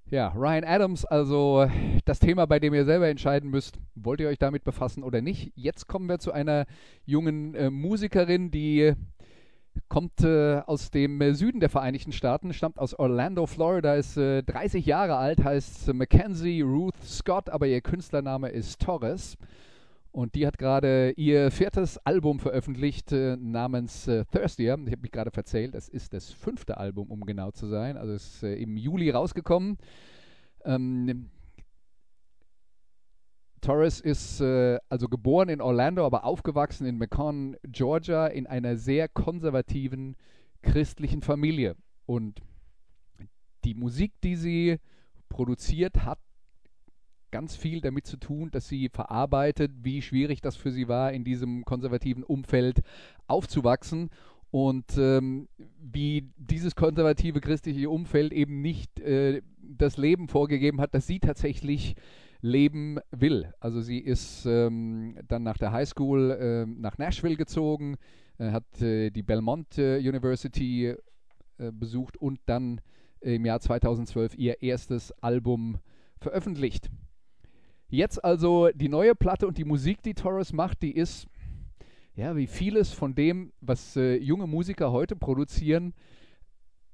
Ja, 0.09 0.33
Ryan 0.35 0.65
Adams, 0.65 1.05
also 1.05 1.65
das 2.03 2.19
Thema, 2.19 2.45
bei 2.45 2.59
dem 2.59 2.73
ihr 2.73 2.83
selber 2.83 3.07
entscheiden 3.07 3.49
müsst, 3.49 3.79
wollt 3.95 4.19
ihr 4.19 4.27
euch 4.27 4.37
damit 4.37 4.65
befassen 4.65 5.03
oder 5.03 5.21
nicht. 5.21 5.53
Jetzt 5.55 5.87
kommen 5.87 6.09
wir 6.09 6.19
zu 6.19 6.33
einer 6.33 6.65
jungen 7.05 7.55
äh, 7.55 7.69
Musikerin, 7.69 8.51
die 8.51 8.95
kommt 9.87 10.25
äh, 10.25 10.57
aus 10.65 10.91
dem 10.91 11.21
äh, 11.21 11.33
Süden 11.35 11.61
der 11.61 11.69
Vereinigten 11.69 12.11
Staaten, 12.11 12.51
stammt 12.51 12.77
aus 12.77 12.93
Orlando, 12.93 13.45
Florida, 13.45 13.95
ist 13.95 14.17
äh, 14.17 14.43
30 14.43 14.85
Jahre 14.85 15.15
alt, 15.15 15.41
heißt 15.41 15.93
Mackenzie 15.93 16.63
Ruth 16.63 17.01
Scott, 17.01 17.49
aber 17.49 17.67
ihr 17.67 17.79
Künstlername 17.79 18.49
ist 18.49 18.81
Torres. 18.81 19.37
Und 20.17 20.33
die 20.33 20.47
hat 20.47 20.57
gerade 20.57 21.11
ihr 21.11 21.51
viertes 21.51 21.99
Album 21.99 22.39
veröffentlicht 22.39 23.11
äh, 23.11 23.37
namens 23.37 24.07
äh, 24.07 24.25
Thirstier. 24.25 24.75
Ich 24.83 24.91
habe 24.91 25.03
mich 25.03 25.11
gerade 25.11 25.29
verzählt, 25.29 25.75
es 25.75 25.89
ist 25.89 26.11
das 26.11 26.31
fünfte 26.31 26.77
Album, 26.77 27.11
um 27.11 27.23
genau 27.23 27.51
zu 27.51 27.67
sein. 27.67 27.97
Also 27.97 28.13
ist 28.13 28.41
äh, 28.41 28.55
im 28.55 28.77
Juli 28.77 29.11
rausgekommen. 29.11 29.77
Ähm, 30.65 31.29
Torres 33.61 33.99
ist 33.99 34.41
äh, 34.41 34.79
also 34.89 35.07
geboren 35.07 35.49
in 35.49 35.61
Orlando, 35.61 36.03
aber 36.03 36.23
aufgewachsen 36.23 36.87
in 36.87 36.97
Macon, 36.97 37.55
Georgia, 37.67 38.25
in 38.25 38.47
einer 38.47 38.75
sehr 38.75 39.07
konservativen 39.07 40.15
christlichen 40.63 41.21
Familie. 41.21 41.75
Und 42.07 42.41
die 43.65 43.75
Musik, 43.75 44.13
die 44.23 44.35
sie 44.35 44.77
produziert, 45.29 46.05
hat 46.05 46.17
ganz 47.31 47.55
viel 47.55 47.81
damit 47.81 48.05
zu 48.05 48.17
tun, 48.17 48.49
dass 48.51 48.67
sie 48.67 48.89
verarbeitet, 48.89 49.71
wie 49.81 50.01
schwierig 50.01 50.41
das 50.41 50.55
für 50.55 50.71
sie 50.71 50.87
war, 50.87 51.11
in 51.11 51.23
diesem 51.23 51.65
konservativen 51.65 52.23
Umfeld 52.23 52.81
aufzuwachsen 53.27 54.09
und 54.49 54.97
ähm, 54.97 55.49
wie 55.79 56.29
dieses 56.37 56.75
konservative 56.75 57.41
christliche 57.41 57.89
Umfeld 57.89 58.31
eben 58.31 58.61
nicht 58.61 58.99
äh, 58.99 59.41
das 59.61 59.97
Leben 59.97 60.29
vorgegeben 60.29 60.79
hat, 60.79 60.93
das 60.93 61.07
sie 61.07 61.19
tatsächlich 61.19 61.95
leben 62.41 62.99
will. 63.11 63.51
Also 63.59 63.81
sie 63.81 63.99
ist 63.99 64.45
ähm, 64.45 65.17
dann 65.27 65.43
nach 65.43 65.57
der 65.57 65.71
Highschool 65.71 66.31
äh, 66.31 66.65
nach 66.65 66.97
Nashville 66.97 67.35
gezogen, 67.35 67.97
äh, 68.37 68.51
hat 68.51 68.81
äh, 68.81 69.09
die 69.09 69.23
Belmont 69.23 69.77
äh, 69.77 69.97
University 69.97 70.95
äh, 71.57 71.71
besucht 71.71 72.17
und 72.17 72.39
dann 72.45 72.81
im 73.19 73.45
Jahr 73.45 73.59
2012 73.59 74.37
ihr 74.37 74.61
erstes 74.61 75.11
Album 75.23 75.79
veröffentlicht. 76.19 76.89
Jetzt 77.89 78.23
also 78.23 78.69
die 78.73 78.89
neue 78.89 79.15
Platte 79.15 79.47
und 79.47 79.57
die 79.57 79.63
Musik, 79.63 80.01
die 80.03 80.13
Torres 80.13 80.51
macht, 80.51 80.81
die 80.81 80.91
ist, 80.91 81.27
ja, 82.15 82.35
wie 82.35 82.47
vieles 82.47 82.91
von 82.91 83.15
dem, 83.15 83.53
was 83.61 83.95
äh, 83.95 84.15
junge 84.17 84.47
Musiker 84.47 84.91
heute 84.91 85.15
produzieren, 85.15 85.93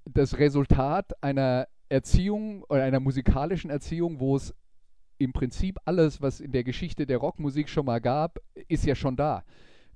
das 0.05 0.37
Resultat 0.37 1.11
einer 1.23 1.67
Erziehung 1.89 2.63
oder 2.63 2.83
einer 2.83 2.99
musikalischen 2.99 3.71
Erziehung, 3.71 4.19
wo 4.19 4.35
es 4.35 4.53
im 5.17 5.33
Prinzip 5.33 5.79
alles, 5.85 6.21
was 6.21 6.39
in 6.39 6.51
der 6.51 6.63
Geschichte 6.63 7.05
der 7.05 7.17
Rockmusik 7.17 7.69
schon 7.69 7.85
mal 7.85 8.01
gab, 8.01 8.39
ist 8.67 8.85
ja 8.85 8.93
schon 8.93 9.15
da. 9.15 9.43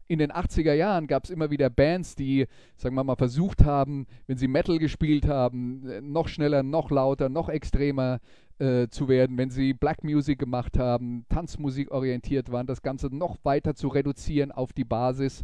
In 0.07 0.19
den 0.19 0.31
80er 0.31 0.73
Jahren 0.73 1.07
gab 1.07 1.25
es 1.25 1.29
immer 1.29 1.51
wieder 1.51 1.69
Bands, 1.69 2.15
die, 2.15 2.47
sagen 2.75 2.95
wir 2.95 3.03
mal, 3.03 3.15
versucht 3.15 3.63
haben, 3.63 4.07
wenn 4.25 4.37
sie 4.37 4.47
Metal 4.47 4.79
gespielt 4.79 5.27
haben, 5.27 5.87
äh, 5.87 6.01
noch 6.01 6.27
schneller, 6.27 6.63
noch 6.63 6.91
lauter, 6.91 7.29
noch 7.29 7.49
extremer 7.49 8.19
äh, 8.59 8.87
zu 8.87 9.07
werden, 9.07 9.37
wenn 9.37 9.49
sie 9.49 9.73
Black 9.73 10.03
Music 10.03 10.39
gemacht 10.39 10.79
haben, 10.79 11.25
Tanzmusik 11.29 11.91
orientiert 11.91 12.51
waren, 12.51 12.67
das 12.67 12.81
Ganze 12.81 13.07
noch 13.07 13.37
weiter 13.43 13.75
zu 13.75 13.89
reduzieren 13.89 14.51
auf 14.51 14.73
die 14.73 14.85
Basis. 14.85 15.43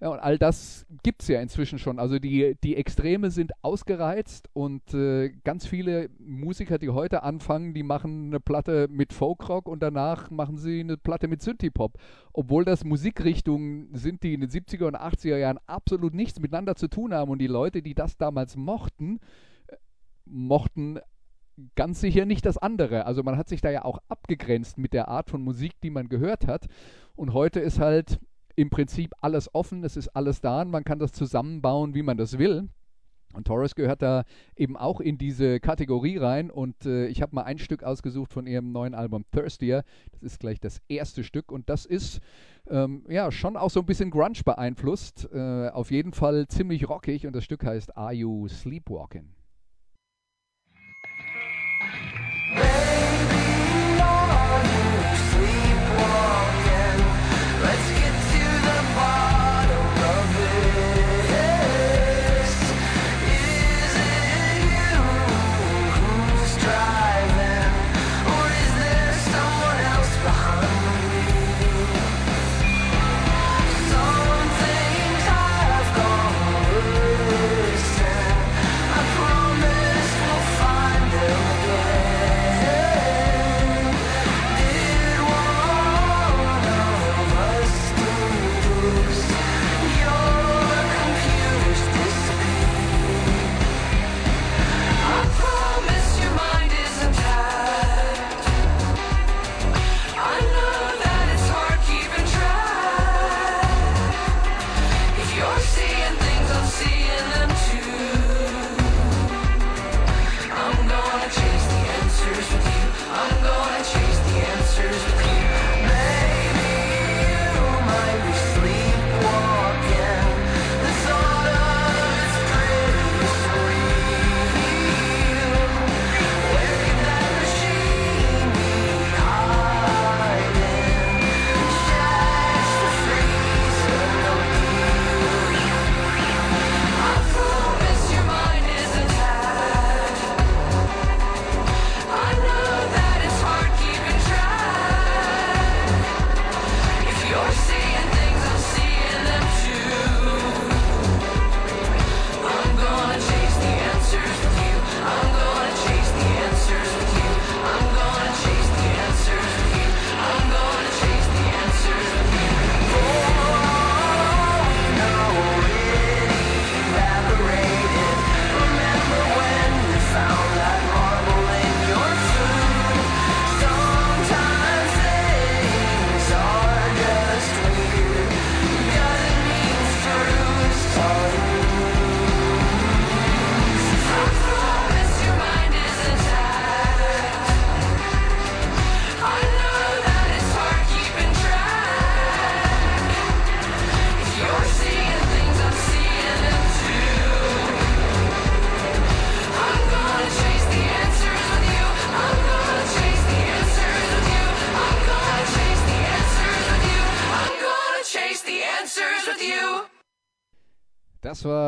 Ja, 0.00 0.10
und 0.10 0.20
all 0.20 0.38
das 0.38 0.86
gibt 1.02 1.22
es 1.22 1.28
ja 1.28 1.40
inzwischen 1.40 1.78
schon. 1.80 1.98
Also 1.98 2.20
die, 2.20 2.56
die 2.62 2.76
Extreme 2.76 3.32
sind 3.32 3.50
ausgereizt 3.62 4.48
und 4.52 4.94
äh, 4.94 5.30
ganz 5.42 5.66
viele 5.66 6.08
Musiker, 6.20 6.78
die 6.78 6.90
heute 6.90 7.24
anfangen, 7.24 7.74
die 7.74 7.82
machen 7.82 8.28
eine 8.28 8.38
Platte 8.38 8.86
mit 8.88 9.12
Folkrock 9.12 9.68
und 9.68 9.82
danach 9.82 10.30
machen 10.30 10.56
sie 10.56 10.80
eine 10.80 10.96
Platte 10.96 11.26
mit 11.26 11.42
Synthie-Pop. 11.42 11.98
Obwohl 12.32 12.64
das 12.64 12.84
Musikrichtungen 12.84 13.88
sind, 13.92 14.22
die 14.22 14.34
in 14.34 14.40
den 14.40 14.50
70er 14.50 14.86
und 14.86 14.96
80er 14.96 15.36
Jahren 15.36 15.58
absolut 15.66 16.14
nichts 16.14 16.38
miteinander 16.38 16.76
zu 16.76 16.86
tun 16.86 17.12
haben. 17.12 17.32
Und 17.32 17.40
die 17.40 17.48
Leute, 17.48 17.82
die 17.82 17.94
das 17.94 18.16
damals 18.16 18.56
mochten, 18.56 19.18
mochten 20.24 21.00
ganz 21.74 22.00
sicher 22.00 22.24
nicht 22.24 22.46
das 22.46 22.56
andere. 22.56 23.04
Also 23.04 23.24
man 23.24 23.36
hat 23.36 23.48
sich 23.48 23.60
da 23.60 23.70
ja 23.70 23.84
auch 23.84 23.98
abgegrenzt 24.08 24.78
mit 24.78 24.92
der 24.92 25.08
Art 25.08 25.28
von 25.28 25.42
Musik, 25.42 25.72
die 25.82 25.90
man 25.90 26.08
gehört 26.08 26.46
hat. 26.46 26.66
Und 27.16 27.32
heute 27.32 27.58
ist 27.58 27.80
halt 27.80 28.20
im 28.58 28.70
Prinzip 28.70 29.14
alles 29.20 29.54
offen, 29.54 29.84
es 29.84 29.96
ist 29.96 30.08
alles 30.08 30.40
da 30.40 30.62
und 30.62 30.70
man 30.70 30.82
kann 30.82 30.98
das 30.98 31.12
zusammenbauen, 31.12 31.94
wie 31.94 32.02
man 32.02 32.16
das 32.16 32.38
will. 32.38 32.68
Und 33.32 33.46
Torres 33.46 33.76
gehört 33.76 34.02
da 34.02 34.24
eben 34.56 34.76
auch 34.76 35.00
in 35.00 35.16
diese 35.16 35.60
Kategorie 35.60 36.16
rein. 36.16 36.50
Und 36.50 36.86
äh, 36.86 37.06
ich 37.06 37.22
habe 37.22 37.36
mal 37.36 37.42
ein 37.42 37.58
Stück 37.58 37.84
ausgesucht 37.84 38.32
von 38.32 38.46
ihrem 38.46 38.72
neuen 38.72 38.94
Album 38.94 39.24
Thirstier. 39.30 39.84
Das 40.12 40.22
ist 40.22 40.40
gleich 40.40 40.58
das 40.58 40.80
erste 40.88 41.22
Stück. 41.22 41.52
Und 41.52 41.68
das 41.68 41.84
ist 41.84 42.20
ähm, 42.68 43.04
ja 43.08 43.30
schon 43.30 43.56
auch 43.56 43.70
so 43.70 43.80
ein 43.80 43.86
bisschen 43.86 44.10
Grunge 44.10 44.40
beeinflusst. 44.44 45.28
Äh, 45.32 45.68
auf 45.68 45.90
jeden 45.90 46.12
Fall 46.12 46.48
ziemlich 46.48 46.88
rockig. 46.88 47.26
Und 47.26 47.36
das 47.36 47.44
Stück 47.44 47.64
heißt 47.64 47.96
Are 47.96 48.14
You 48.14 48.48
Sleepwalking? 48.48 49.28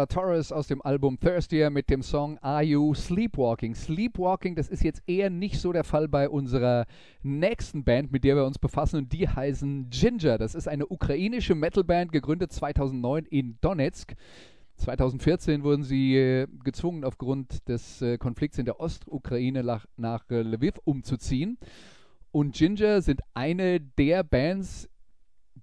Torres 0.06 0.52
aus 0.52 0.66
dem 0.66 0.82
Album 0.82 1.18
Thirstier 1.18 1.70
mit 1.70 1.88
dem 1.88 2.02
Song 2.02 2.38
Are 2.38 2.62
You 2.62 2.94
Sleepwalking? 2.94 3.74
Sleepwalking, 3.74 4.54
das 4.54 4.68
ist 4.68 4.82
jetzt 4.82 5.02
eher 5.06 5.30
nicht 5.30 5.60
so 5.60 5.72
der 5.72 5.84
Fall 5.84 6.08
bei 6.08 6.28
unserer 6.28 6.86
nächsten 7.22 7.84
Band, 7.84 8.12
mit 8.12 8.24
der 8.24 8.36
wir 8.36 8.44
uns 8.44 8.58
befassen, 8.58 8.96
und 8.96 9.12
die 9.12 9.28
heißen 9.28 9.88
Ginger. 9.90 10.36
Das 10.36 10.54
ist 10.54 10.68
eine 10.68 10.86
ukrainische 10.86 11.54
Metalband, 11.54 12.12
gegründet 12.12 12.52
2009 12.52 13.24
in 13.26 13.58
Donetsk. 13.60 14.14
2014 14.76 15.62
wurden 15.62 15.84
sie 15.84 16.16
äh, 16.16 16.46
gezwungen, 16.64 17.04
aufgrund 17.04 17.68
des 17.68 18.02
äh, 18.02 18.18
Konflikts 18.18 18.58
in 18.58 18.64
der 18.64 18.80
Ostukraine 18.80 19.62
nach, 19.62 19.86
nach 19.96 20.28
äh, 20.30 20.42
Lviv 20.42 20.74
umzuziehen. 20.84 21.58
Und 22.32 22.54
Ginger 22.54 23.00
sind 23.00 23.22
eine 23.34 23.80
der 23.80 24.24
Bands, 24.24 24.89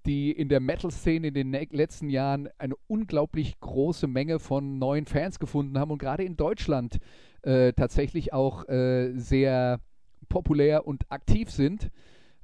die 0.06 0.32
in 0.32 0.48
der 0.48 0.60
Metal-Szene 0.60 1.28
in 1.28 1.34
den 1.34 1.52
letzten 1.52 2.08
Jahren 2.08 2.48
eine 2.58 2.74
unglaublich 2.86 3.58
große 3.60 4.06
Menge 4.06 4.38
von 4.38 4.78
neuen 4.78 5.06
Fans 5.06 5.38
gefunden 5.38 5.78
haben 5.78 5.90
und 5.90 5.98
gerade 5.98 6.24
in 6.24 6.36
Deutschland 6.36 6.98
äh, 7.42 7.72
tatsächlich 7.72 8.32
auch 8.32 8.68
äh, 8.68 9.12
sehr 9.14 9.80
populär 10.28 10.86
und 10.86 11.10
aktiv 11.10 11.50
sind. 11.50 11.90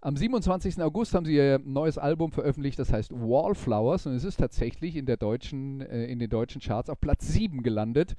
Am 0.01 0.17
27. 0.17 0.83
August 0.83 1.15
haben 1.15 1.25
sie 1.25 1.35
ihr 1.35 1.59
neues 1.65 1.97
Album 1.97 2.31
veröffentlicht, 2.31 2.79
das 2.79 2.93
heißt 2.93 3.11
Wallflowers 3.13 4.07
und 4.07 4.13
es 4.13 4.25
ist 4.25 4.37
tatsächlich 4.37 4.97
in, 4.97 5.07
der 5.07 5.17
deutschen, 5.17 5.81
äh, 5.81 6.05
in 6.05 6.19
den 6.19 6.29
deutschen 6.29 6.61
Charts 6.61 6.91
auf 6.91 7.01
Platz 7.01 7.29
7 7.29 7.63
gelandet. 7.63 8.15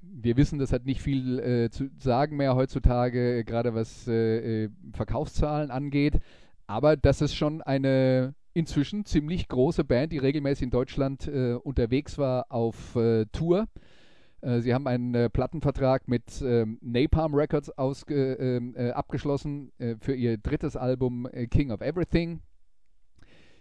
Wir 0.00 0.38
wissen, 0.38 0.58
das 0.58 0.72
hat 0.72 0.86
nicht 0.86 1.02
viel 1.02 1.38
äh, 1.40 1.70
zu 1.70 1.90
sagen 1.98 2.38
mehr 2.38 2.54
heutzutage, 2.54 3.40
äh, 3.40 3.44
gerade 3.44 3.74
was 3.74 4.08
äh, 4.08 4.70
Verkaufszahlen 4.92 5.70
angeht. 5.70 6.20
Aber 6.68 6.98
das 6.98 7.22
ist 7.22 7.34
schon 7.34 7.62
eine 7.62 8.34
inzwischen 8.52 9.06
ziemlich 9.06 9.48
große 9.48 9.84
Band, 9.84 10.12
die 10.12 10.18
regelmäßig 10.18 10.64
in 10.64 10.70
Deutschland 10.70 11.26
äh, 11.26 11.54
unterwegs 11.54 12.18
war 12.18 12.46
auf 12.50 12.94
äh, 12.94 13.24
Tour. 13.32 13.68
Äh, 14.42 14.60
sie 14.60 14.74
haben 14.74 14.86
einen 14.86 15.14
äh, 15.14 15.30
Plattenvertrag 15.30 16.08
mit 16.08 16.42
ähm, 16.42 16.78
Napalm 16.82 17.34
Records 17.34 17.72
ähm, 18.10 18.74
äh, 18.76 18.90
abgeschlossen 18.90 19.72
äh, 19.78 19.96
für 19.98 20.14
ihr 20.14 20.36
drittes 20.36 20.76
Album 20.76 21.26
King 21.50 21.70
of 21.70 21.80
Everything. 21.80 22.40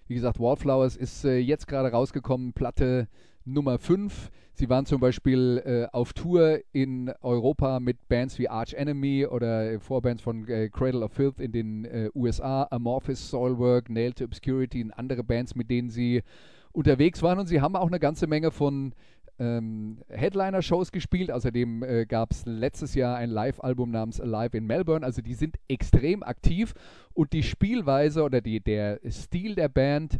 Wie 0.08 0.16
gesagt, 0.16 0.40
Wallflowers 0.40 0.96
ist 0.96 1.24
jetzt 1.26 1.68
gerade 1.68 1.92
rausgekommen, 1.92 2.54
Platte 2.54 3.10
Nummer 3.48 3.80
5. 3.80 4.30
Sie 4.54 4.70
waren 4.70 4.86
zum 4.86 5.00
Beispiel 5.00 5.62
äh, 5.66 5.96
auf 5.96 6.14
Tour 6.14 6.60
in 6.74 7.12
Europa 7.22 7.80
mit 7.80 8.08
Bands 8.10 8.40
wie 8.40 8.50
Arch 8.50 8.74
Enemy 8.74 9.28
oder 9.28 9.72
äh, 9.72 9.80
Vorbands 9.80 10.22
von 10.22 10.48
äh, 10.48 10.70
Cradle 10.70 11.02
of 11.02 11.14
Filth 11.14 11.40
in 11.40 11.52
den 11.52 11.86
äh, 11.86 12.10
USA, 12.14 12.68
Amorphis, 12.72 13.30
Soilwork, 13.30 13.90
Nail 13.90 14.14
to 14.14 14.26
Obscurity 14.26 14.84
und 14.84 14.92
andere 14.92 15.24
Bands, 15.24 15.56
mit 15.56 15.70
denen 15.70 15.90
sie 15.90 16.24
unterwegs 16.72 17.22
waren. 17.22 17.40
Und 17.40 17.48
sie 17.48 17.62
haben 17.62 17.76
auch 17.76 17.88
eine 17.88 18.00
ganze 18.00 18.28
Menge 18.28 18.52
von 18.52 18.94
ähm, 19.40 20.00
Headliner-Shows 20.10 20.92
gespielt. 20.92 21.32
Außerdem 21.32 21.84
äh, 21.84 22.06
gab 22.06 22.32
es 22.32 22.46
letztes 22.46 22.96
Jahr 22.96 23.18
ein 23.18 23.30
Live-Album 23.30 23.92
namens 23.92 24.20
Alive 24.20 24.58
in 24.58 24.66
Melbourne. 24.66 25.06
Also 25.06 25.22
die 25.22 25.36
sind 25.36 25.58
extrem 25.68 26.24
aktiv 26.24 26.74
und 27.14 27.34
die 27.34 27.44
Spielweise 27.44 28.24
oder 28.24 28.42
die, 28.42 28.60
der 28.60 29.00
Stil 29.10 29.56
der 29.56 29.70
Band, 29.70 30.20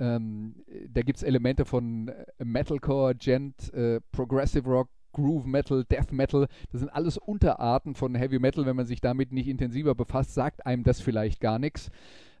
ähm, 0.00 0.54
da 0.88 1.02
gibt 1.02 1.18
es 1.18 1.22
Elemente 1.22 1.64
von 1.64 2.08
äh, 2.08 2.44
Metalcore, 2.44 3.14
Gent, 3.14 3.72
äh, 3.74 4.00
Progressive 4.12 4.68
Rock, 4.68 4.88
Groove 5.12 5.46
Metal, 5.46 5.84
Death 5.84 6.12
Metal. 6.12 6.46
Das 6.72 6.80
sind 6.80 6.88
alles 6.88 7.18
Unterarten 7.18 7.94
von 7.94 8.14
Heavy 8.14 8.38
Metal. 8.38 8.64
Wenn 8.64 8.76
man 8.76 8.86
sich 8.86 9.00
damit 9.00 9.32
nicht 9.32 9.48
intensiver 9.48 9.94
befasst, 9.94 10.34
sagt 10.34 10.64
einem 10.64 10.84
das 10.84 11.00
vielleicht 11.00 11.40
gar 11.40 11.58
nichts. 11.58 11.90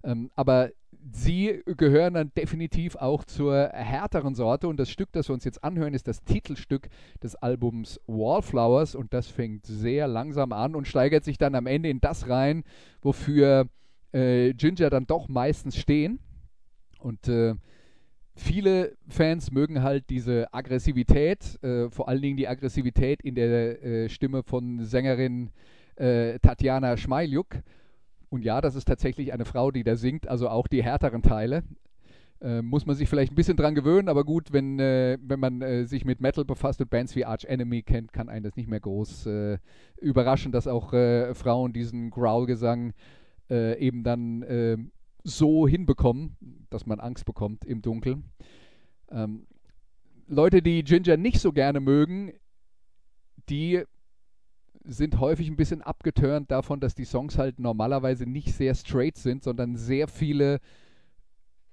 Ähm, 0.02 0.30
aber 0.34 0.70
sie 1.12 1.62
gehören 1.76 2.14
dann 2.14 2.32
definitiv 2.34 2.96
auch 2.96 3.24
zur 3.24 3.68
härteren 3.72 4.34
Sorte 4.34 4.68
und 4.68 4.78
das 4.78 4.90
Stück, 4.90 5.12
das 5.12 5.28
wir 5.28 5.34
uns 5.34 5.44
jetzt 5.44 5.62
anhören, 5.62 5.94
ist 5.94 6.08
das 6.08 6.24
Titelstück 6.24 6.88
des 7.22 7.36
Albums 7.36 8.00
Wallflowers 8.06 8.94
und 8.94 9.12
das 9.12 9.26
fängt 9.26 9.66
sehr 9.66 10.08
langsam 10.08 10.52
an 10.52 10.74
und 10.74 10.88
steigert 10.88 11.24
sich 11.24 11.38
dann 11.38 11.54
am 11.54 11.66
Ende 11.66 11.90
in 11.90 12.00
das 12.00 12.28
rein, 12.28 12.64
wofür 13.02 13.68
äh, 14.12 14.54
Ginger 14.54 14.90
dann 14.90 15.06
doch 15.06 15.28
meistens 15.28 15.76
stehen. 15.76 16.20
Und 17.00 17.28
äh, 17.28 17.54
viele 18.34 18.96
Fans 19.08 19.50
mögen 19.50 19.82
halt 19.82 20.08
diese 20.10 20.52
Aggressivität, 20.52 21.62
äh, 21.62 21.90
vor 21.90 22.08
allen 22.08 22.22
Dingen 22.22 22.36
die 22.36 22.48
Aggressivität 22.48 23.22
in 23.22 23.34
der 23.34 23.82
äh, 23.82 24.08
Stimme 24.08 24.42
von 24.42 24.84
Sängerin 24.84 25.50
äh, 25.96 26.38
Tatjana 26.38 26.96
Schmeiljuk. 26.96 27.56
Und 28.28 28.44
ja, 28.44 28.60
das 28.60 28.76
ist 28.76 28.86
tatsächlich 28.86 29.32
eine 29.32 29.44
Frau, 29.44 29.70
die 29.70 29.82
da 29.82 29.96
singt, 29.96 30.28
also 30.28 30.48
auch 30.48 30.68
die 30.68 30.82
härteren 30.82 31.22
Teile. 31.22 31.64
Äh, 32.40 32.62
muss 32.62 32.86
man 32.86 32.96
sich 32.96 33.08
vielleicht 33.08 33.32
ein 33.32 33.34
bisschen 33.34 33.56
dran 33.56 33.74
gewöhnen, 33.74 34.08
aber 34.08 34.24
gut, 34.24 34.50
wenn, 34.52 34.78
äh, 34.78 35.18
wenn 35.20 35.40
man 35.40 35.60
äh, 35.60 35.84
sich 35.84 36.06
mit 36.06 36.22
Metal 36.22 36.44
befasst 36.44 36.80
und 36.80 36.88
Bands 36.88 37.14
wie 37.14 37.26
Arch 37.26 37.44
Enemy 37.44 37.82
kennt, 37.82 38.14
kann 38.14 38.30
einen 38.30 38.44
das 38.44 38.56
nicht 38.56 38.68
mehr 38.68 38.80
groß 38.80 39.26
äh, 39.26 39.58
überraschen, 40.00 40.50
dass 40.50 40.66
auch 40.66 40.94
äh, 40.94 41.34
Frauen 41.34 41.72
diesen 41.72 42.10
Growl-Gesang 42.10 42.92
eben 43.52 44.04
dann 44.04 44.92
so 45.24 45.66
hinbekommen, 45.68 46.36
dass 46.70 46.86
man 46.86 47.00
Angst 47.00 47.24
bekommt 47.24 47.64
im 47.64 47.82
Dunkeln. 47.82 48.24
Ähm, 49.10 49.46
Leute, 50.26 50.62
die 50.62 50.84
Ginger 50.84 51.16
nicht 51.16 51.40
so 51.40 51.52
gerne 51.52 51.80
mögen, 51.80 52.32
die 53.48 53.82
sind 54.84 55.20
häufig 55.20 55.48
ein 55.48 55.56
bisschen 55.56 55.82
abgeturnt 55.82 56.50
davon, 56.50 56.80
dass 56.80 56.94
die 56.94 57.04
Songs 57.04 57.36
halt 57.36 57.58
normalerweise 57.58 58.26
nicht 58.26 58.54
sehr 58.54 58.74
straight 58.74 59.16
sind, 59.16 59.42
sondern 59.42 59.76
sehr 59.76 60.08
viele 60.08 60.60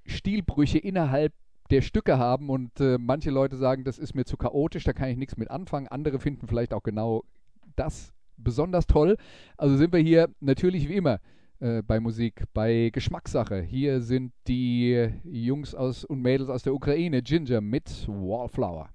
Stilbrüche 0.05 0.77
innerhalb 0.77 1.33
der 1.69 1.81
Stücke 1.81 2.17
haben 2.17 2.49
und 2.49 2.79
äh, 2.79 2.97
manche 2.97 3.29
Leute 3.29 3.57
sagen, 3.57 3.83
das 3.83 3.97
ist 3.97 4.13
mir 4.13 4.25
zu 4.25 4.37
chaotisch, 4.37 4.83
da 4.83 4.93
kann 4.93 5.09
ich 5.09 5.17
nichts 5.17 5.37
mit 5.37 5.51
anfangen. 5.51 5.87
Andere 5.87 6.19
finden 6.19 6.47
vielleicht 6.47 6.73
auch 6.73 6.83
genau 6.83 7.23
das 7.75 8.13
besonders 8.37 8.87
toll. 8.87 9.17
Also 9.57 9.77
sind 9.77 9.93
wir 9.93 9.99
hier 9.99 10.29
natürlich 10.39 10.87
wie 10.87 10.95
immer 10.95 11.19
äh, 11.59 11.81
bei 11.81 11.99
Musik, 11.99 12.43
bei 12.53 12.89
Geschmackssache. 12.93 13.61
Hier 13.61 14.01
sind 14.01 14.33
die 14.47 15.09
Jungs 15.23 15.73
aus 15.75 16.03
und 16.03 16.21
Mädels 16.21 16.49
aus 16.49 16.63
der 16.63 16.73
Ukraine, 16.73 17.21
Ginger 17.21 17.61
mit 17.61 18.07
Wallflower. 18.07 18.89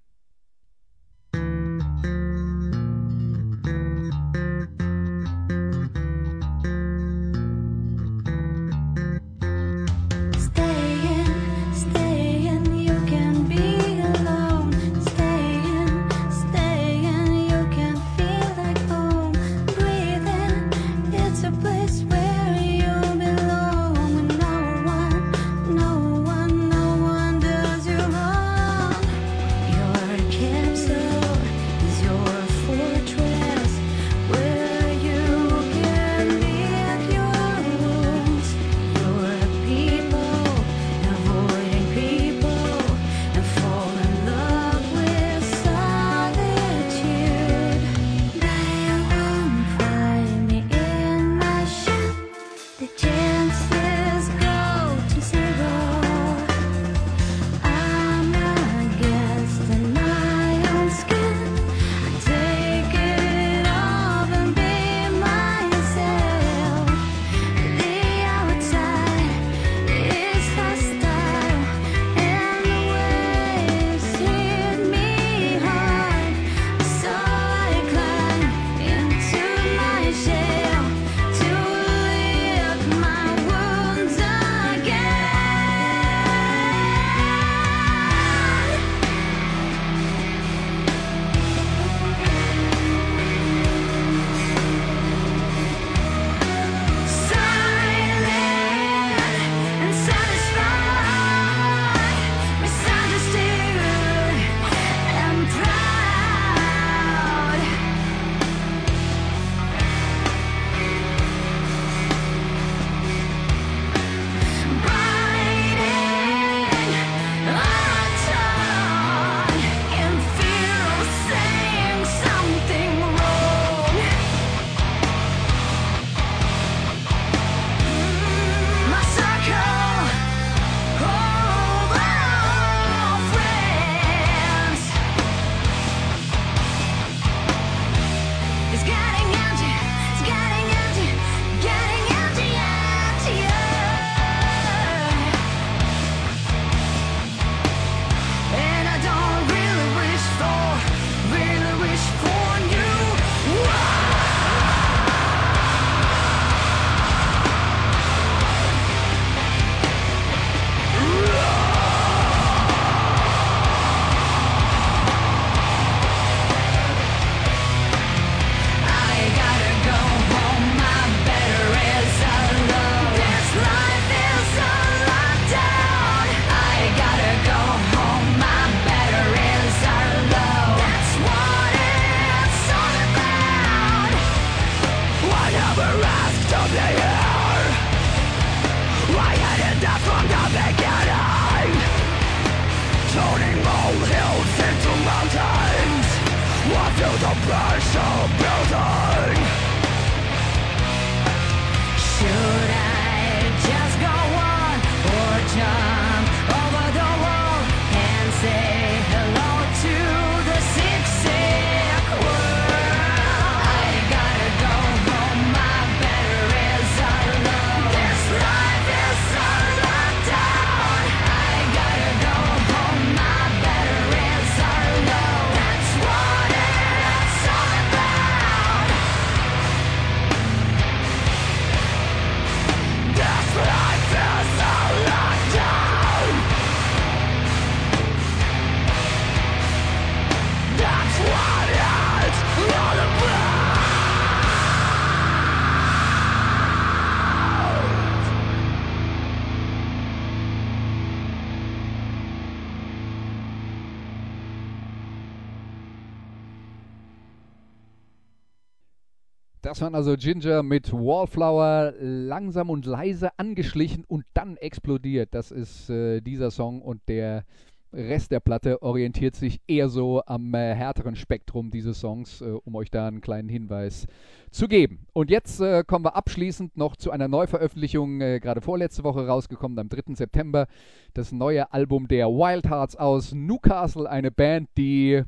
Waren 259.82 259.94
also 259.96 260.16
Ginger 260.16 260.62
mit 260.62 260.92
Wallflower, 260.92 261.92
langsam 261.98 262.70
und 262.70 262.86
leise 262.86 263.36
angeschlichen 263.36 264.04
und 264.04 264.24
dann 264.32 264.56
explodiert. 264.56 265.34
Das 265.34 265.50
ist 265.50 265.90
äh, 265.90 266.20
dieser 266.20 266.52
Song 266.52 266.82
und 266.82 267.00
der 267.08 267.44
Rest 267.92 268.30
der 268.30 268.38
Platte 268.38 268.80
orientiert 268.80 269.34
sich 269.34 269.60
eher 269.66 269.88
so 269.88 270.22
am 270.24 270.54
äh, 270.54 270.74
härteren 270.74 271.16
Spektrum 271.16 271.72
dieses 271.72 271.98
Songs, 271.98 272.40
äh, 272.42 272.44
um 272.44 272.76
euch 272.76 272.92
da 272.92 273.08
einen 273.08 273.20
kleinen 273.20 273.48
Hinweis 273.48 274.06
zu 274.52 274.68
geben. 274.68 275.04
Und 275.14 275.30
jetzt 275.30 275.60
äh, 275.60 275.82
kommen 275.84 276.04
wir 276.04 276.14
abschließend 276.14 276.76
noch 276.76 276.94
zu 276.94 277.10
einer 277.10 277.26
Neuveröffentlichung, 277.26 278.20
äh, 278.20 278.38
gerade 278.38 278.60
vorletzte 278.60 279.02
Woche 279.02 279.26
rausgekommen, 279.26 279.78
am 279.80 279.88
3. 279.88 280.14
September, 280.14 280.68
das 281.12 281.32
neue 281.32 281.72
Album 281.72 282.06
der 282.06 282.28
Wild 282.28 282.70
Hearts 282.70 282.94
aus 282.94 283.34
Newcastle, 283.34 284.08
eine 284.08 284.30
Band, 284.30 284.68
die 284.78 285.24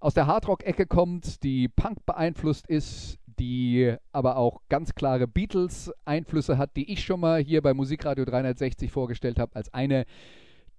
aus 0.00 0.14
der 0.14 0.26
Hardrock-Ecke 0.26 0.86
kommt, 0.86 1.42
die 1.42 1.68
Punk 1.68 2.04
beeinflusst 2.06 2.66
ist, 2.68 3.18
die 3.38 3.94
aber 4.12 4.36
auch 4.36 4.60
ganz 4.68 4.94
klare 4.94 5.26
Beatles-Einflüsse 5.26 6.58
hat, 6.58 6.76
die 6.76 6.92
ich 6.92 7.04
schon 7.04 7.20
mal 7.20 7.40
hier 7.40 7.62
bei 7.62 7.74
Musikradio 7.74 8.24
360 8.24 8.90
vorgestellt 8.90 9.38
habe, 9.38 9.54
als 9.54 9.72
eine 9.72 10.04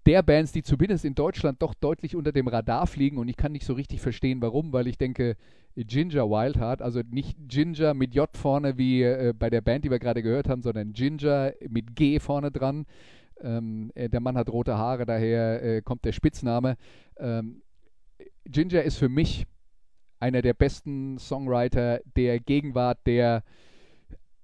der 0.06 0.24
Bands, 0.24 0.52
die 0.52 0.64
zumindest 0.64 1.06
in 1.06 1.16
Deutschland 1.16 1.62
doch 1.62 1.74
deutlich 1.74 2.16
unter 2.16 2.32
dem 2.32 2.48
Radar 2.48 2.88
fliegen 2.88 3.18
und 3.18 3.28
ich 3.28 3.38
kann 3.38 3.52
nicht 3.52 3.66
so 3.66 3.74
richtig 3.74 4.02
verstehen, 4.02 4.42
warum, 4.42 4.74
weil 4.74 4.88
ich 4.88 4.98
denke, 4.98 5.36
Ginger 5.76 6.30
Wildheart, 6.30 6.82
also 6.82 7.02
nicht 7.10 7.38
Ginger 7.48 7.94
mit 7.94 8.16
J 8.16 8.30
vorne 8.36 8.78
wie 8.78 9.04
äh, 9.04 9.34
bei 9.38 9.50
der 9.50 9.62
Band, 9.62 9.86
die 9.86 9.92
wir 9.92 10.00
gerade 10.00 10.24
gehört 10.24 10.50
haben, 10.50 10.62
sondern 10.62 10.94
Ginger 10.94 11.54
mit 11.70 11.96
G 11.96 12.20
vorne 12.20 12.52
dran. 12.52 12.86
Ähm, 13.42 13.92
äh, 13.96 14.10
der 14.10 14.20
Mann 14.20 14.36
hat 14.36 14.50
rote 14.50 14.78
Haare, 14.78 15.06
daher 15.06 15.64
äh, 15.64 15.82
kommt 15.82 16.06
der 16.06 16.12
Spitzname. 16.12 16.76
Ähm, 17.18 17.62
Ginger 18.46 18.84
ist 18.84 18.98
für 18.98 19.10
mich 19.10 19.46
einer 20.20 20.42
der 20.42 20.54
besten 20.54 21.18
Songwriter 21.18 22.02
der 22.16 22.40
Gegenwart, 22.40 23.00
der 23.06 23.44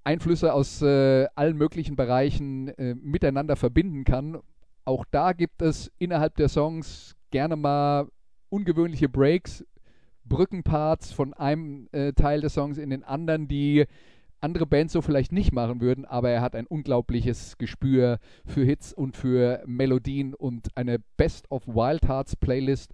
Einflüsse 0.04 0.54
aus 0.54 0.82
äh, 0.82 1.28
allen 1.36 1.58
möglichen 1.58 1.96
Bereichen 1.96 2.70
äh, 2.70 2.96
miteinander 2.96 3.56
verbinden 3.56 4.04
kann. 4.04 4.40
Auch 4.86 5.04
da 5.10 5.34
gibt 5.34 5.62
es 5.62 5.92
innerhalb 5.98 6.36
der 6.36 6.48
Songs 6.48 7.16
gerne 7.32 7.56
mal 7.56 8.08
ungewöhnliche 8.50 9.10
Breaks, 9.10 9.66
Brückenparts 10.24 11.12
von 11.12 11.34
einem 11.34 11.90
äh, 11.92 12.14
Teil 12.14 12.42
des 12.42 12.54
Songs 12.54 12.78
in 12.78 12.92
den 12.92 13.04
anderen, 13.04 13.48
die 13.48 13.86
andere 14.42 14.68
Bands 14.68 14.94
so 14.94 15.02
vielleicht 15.02 15.32
nicht 15.32 15.52
machen 15.52 15.82
würden, 15.82 16.06
aber 16.06 16.30
er 16.30 16.42
hat 16.42 16.56
ein 16.56 16.68
unglaubliches 16.68 17.58
Gespür 17.58 18.20
für 18.46 18.64
Hits 18.64 18.94
und 18.94 19.18
für 19.18 19.64
Melodien 19.66 20.36
und 20.36 20.68
eine 20.78 21.00
Best 21.18 21.50
of 21.50 21.68
Wild 21.68 22.08
Hearts 22.08 22.36
Playlist 22.36 22.94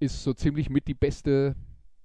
ist 0.00 0.22
so 0.22 0.32
ziemlich 0.32 0.70
mit 0.70 0.88
die 0.88 0.94
beste 0.94 1.54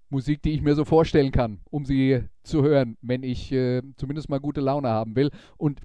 Musik, 0.09 0.41
die 0.43 0.51
ich 0.51 0.61
mir 0.61 0.75
so 0.75 0.85
vorstellen 0.85 1.31
kann, 1.31 1.59
um 1.69 1.85
sie 1.85 2.23
zu 2.43 2.61
hören, 2.61 2.97
wenn 3.01 3.23
ich 3.23 3.51
äh, 3.51 3.81
zumindest 3.97 4.29
mal 4.29 4.39
gute 4.39 4.61
Laune 4.61 4.89
haben 4.89 5.15
will. 5.15 5.31
Und 5.57 5.81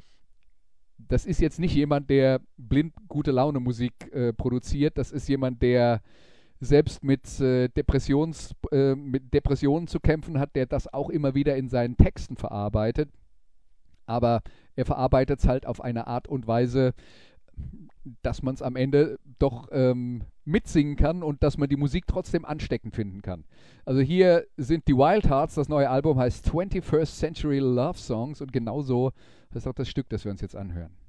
das 0.99 1.25
ist 1.25 1.41
jetzt 1.41 1.59
nicht 1.59 1.75
jemand, 1.75 2.11
der 2.11 2.41
blind 2.57 2.93
gute 3.09 3.31
Laune 3.31 3.61
Musik 3.61 3.93
äh, 4.13 4.33
produziert. 4.33 4.99
Das 4.99 5.13
ist 5.13 5.29
jemand, 5.29 5.63
der 5.63 6.03
selbst 6.61 7.03
mit, 7.03 7.41
äh, 7.41 7.69
Depressions, 7.69 8.55
äh, 8.71 8.95
mit 8.95 9.33
Depressionen 9.33 9.87
zu 9.87 9.99
kämpfen 9.99 10.39
hat, 10.39 10.55
der 10.55 10.67
das 10.67 10.93
auch 10.93 11.09
immer 11.09 11.35
wieder 11.35 11.57
in 11.57 11.71
seinen 11.71 11.97
Texten 11.97 12.37
verarbeitet. 12.37 13.11
Aber 14.05 14.43
er 14.77 14.85
verarbeitet 14.85 15.41
es 15.41 15.49
halt 15.49 15.67
auf 15.67 15.81
eine 15.81 16.07
Art 16.07 16.29
und 16.29 16.47
Weise, 16.47 16.93
dass 18.23 18.43
man 18.43 18.55
es 18.55 18.63
am 18.63 18.77
Ende 18.77 19.19
doch 19.39 19.69
ähm, 19.73 20.25
mitsingen 20.51 20.97
kann 20.97 21.23
und 21.23 21.43
dass 21.43 21.59
man 21.59 21.69
die 21.69 21.77
Musik 21.77 22.07
trotzdem 22.07 22.45
ansteckend 22.45 22.95
finden 22.95 23.23
kann. 23.23 23.45
Also 23.85 24.01
hier 24.01 24.47
sind 24.57 24.87
die 24.89 24.95
Wild 24.95 25.29
Hearts, 25.29 25.55
das 25.55 25.69
neue 25.69 25.89
Album 25.89 26.19
heißt 26.19 26.49
21st 26.51 27.19
Century 27.19 27.59
Love 27.59 27.99
Songs 27.99 28.41
und 28.41 28.53
genauso 28.53 29.13
ist 29.55 29.67
auch 29.67 29.75
das 29.75 29.89
Stück, 29.89 30.09
das 30.09 30.25
wir 30.25 30.31
uns 30.31 30.41
jetzt 30.41 30.57
anhören. 30.57 31.00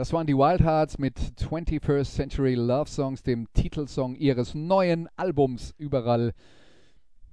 Das 0.00 0.14
waren 0.14 0.26
die 0.26 0.34
Wild 0.34 0.62
Hearts 0.62 0.96
mit 0.96 1.18
21st 1.18 2.14
Century 2.14 2.54
Love 2.54 2.88
Songs, 2.88 3.22
dem 3.22 3.46
Titelsong 3.52 4.16
ihres 4.16 4.54
neuen 4.54 5.10
Albums, 5.18 5.74
überall 5.76 6.32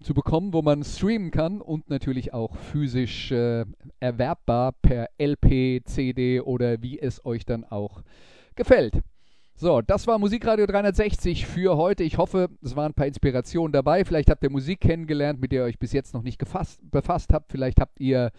zu 0.03 0.13
bekommen, 0.13 0.51
wo 0.51 0.61
man 0.61 0.83
streamen 0.83 1.31
kann 1.31 1.61
und 1.61 1.89
natürlich 1.89 2.33
auch 2.33 2.57
physisch 2.57 3.31
äh, 3.31 3.63
erwerbbar 4.01 4.73
per 4.81 5.07
LP, 5.17 5.85
CD 5.85 6.41
oder 6.41 6.81
wie 6.81 6.99
es 6.99 7.25
euch 7.25 7.45
dann 7.45 7.63
auch 7.63 8.03
gefällt. 8.57 9.01
So, 9.55 9.81
das 9.81 10.05
war 10.05 10.19
Musikradio 10.19 10.65
360 10.65 11.45
für 11.45 11.77
heute. 11.77 12.03
Ich 12.03 12.17
hoffe, 12.17 12.49
es 12.61 12.75
waren 12.75 12.91
ein 12.91 12.95
paar 12.95 13.07
Inspirationen 13.07 13.71
dabei. 13.71 14.03
Vielleicht 14.03 14.29
habt 14.29 14.43
ihr 14.43 14.51
Musik 14.51 14.81
kennengelernt, 14.81 15.39
mit 15.39 15.53
der 15.53 15.61
ihr 15.61 15.67
euch 15.67 15.79
bis 15.79 15.93
jetzt 15.93 16.13
noch 16.13 16.21
nicht 16.21 16.37
gefasst, 16.37 16.81
befasst 16.91 17.31
habt. 17.31 17.49
Vielleicht 17.49 17.79
habt 17.79 17.97
ihr 18.01 18.33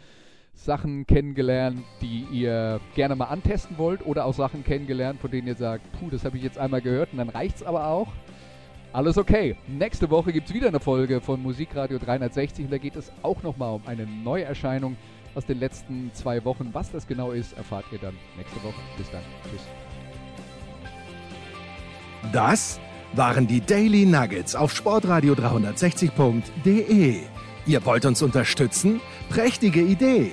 Sachen 0.65 1.07
kennengelernt, 1.07 1.85
die 2.03 2.27
ihr 2.33 2.81
gerne 2.95 3.15
mal 3.15 3.27
antesten 3.27 3.79
wollt 3.79 4.05
oder 4.05 4.25
auch 4.25 4.35
Sachen 4.35 4.65
kennengelernt, 4.65 5.21
von 5.21 5.31
denen 5.31 5.47
ihr 5.47 5.55
sagt, 5.55 5.85
puh, 5.93 6.11
das 6.11 6.25
habe 6.25 6.37
ich 6.37 6.43
jetzt 6.43 6.59
einmal 6.59 6.83
gehört 6.83 7.13
und 7.13 7.19
dann 7.19 7.29
reicht's 7.29 7.63
aber 7.63 7.87
auch. 7.87 8.09
Alles 8.93 9.19
okay. 9.19 9.57
Nächste 9.69 10.11
Woche 10.11 10.33
gibt 10.33 10.49
es 10.49 10.55
wieder 10.55 10.69
eine 10.69 10.81
Folge 10.81 11.21
von 11.21 11.43
Musikradio 11.43 11.99
360 11.99 12.65
und 12.65 12.73
da 12.73 12.79
geht 12.79 12.97
es 12.97 13.13
auch 13.23 13.43
nochmal 13.43 13.75
um 13.75 13.83
eine 13.87 14.07
Neuerscheinung 14.07 14.97
aus 15.35 15.45
den 15.47 15.61
letzten 15.61 16.11
zwei 16.15 16.45
Wochen. 16.45 16.71
Was 16.73 16.91
das 16.91 17.07
genau 17.07 17.31
ist, 17.31 17.57
erfahrt 17.57 17.85
ihr 17.93 17.99
dann 17.99 18.15
nächste 18.37 18.57
Woche. 18.65 18.81
Bis 18.97 19.11
dann. 19.11 19.23
Tschüss. 19.45 19.63
Das 22.33 22.81
waren 23.15 23.47
die 23.47 23.61
Daily 23.61 24.05
Nuggets 24.07 24.57
auf 24.57 24.75
sportradio 24.75 25.35
360.de. 25.35 27.21
Ihr 27.67 27.85
wollt 27.85 28.07
uns 28.07 28.23
unterstützen? 28.23 29.01
Prächtige 29.29 29.83
Idee! 29.83 30.33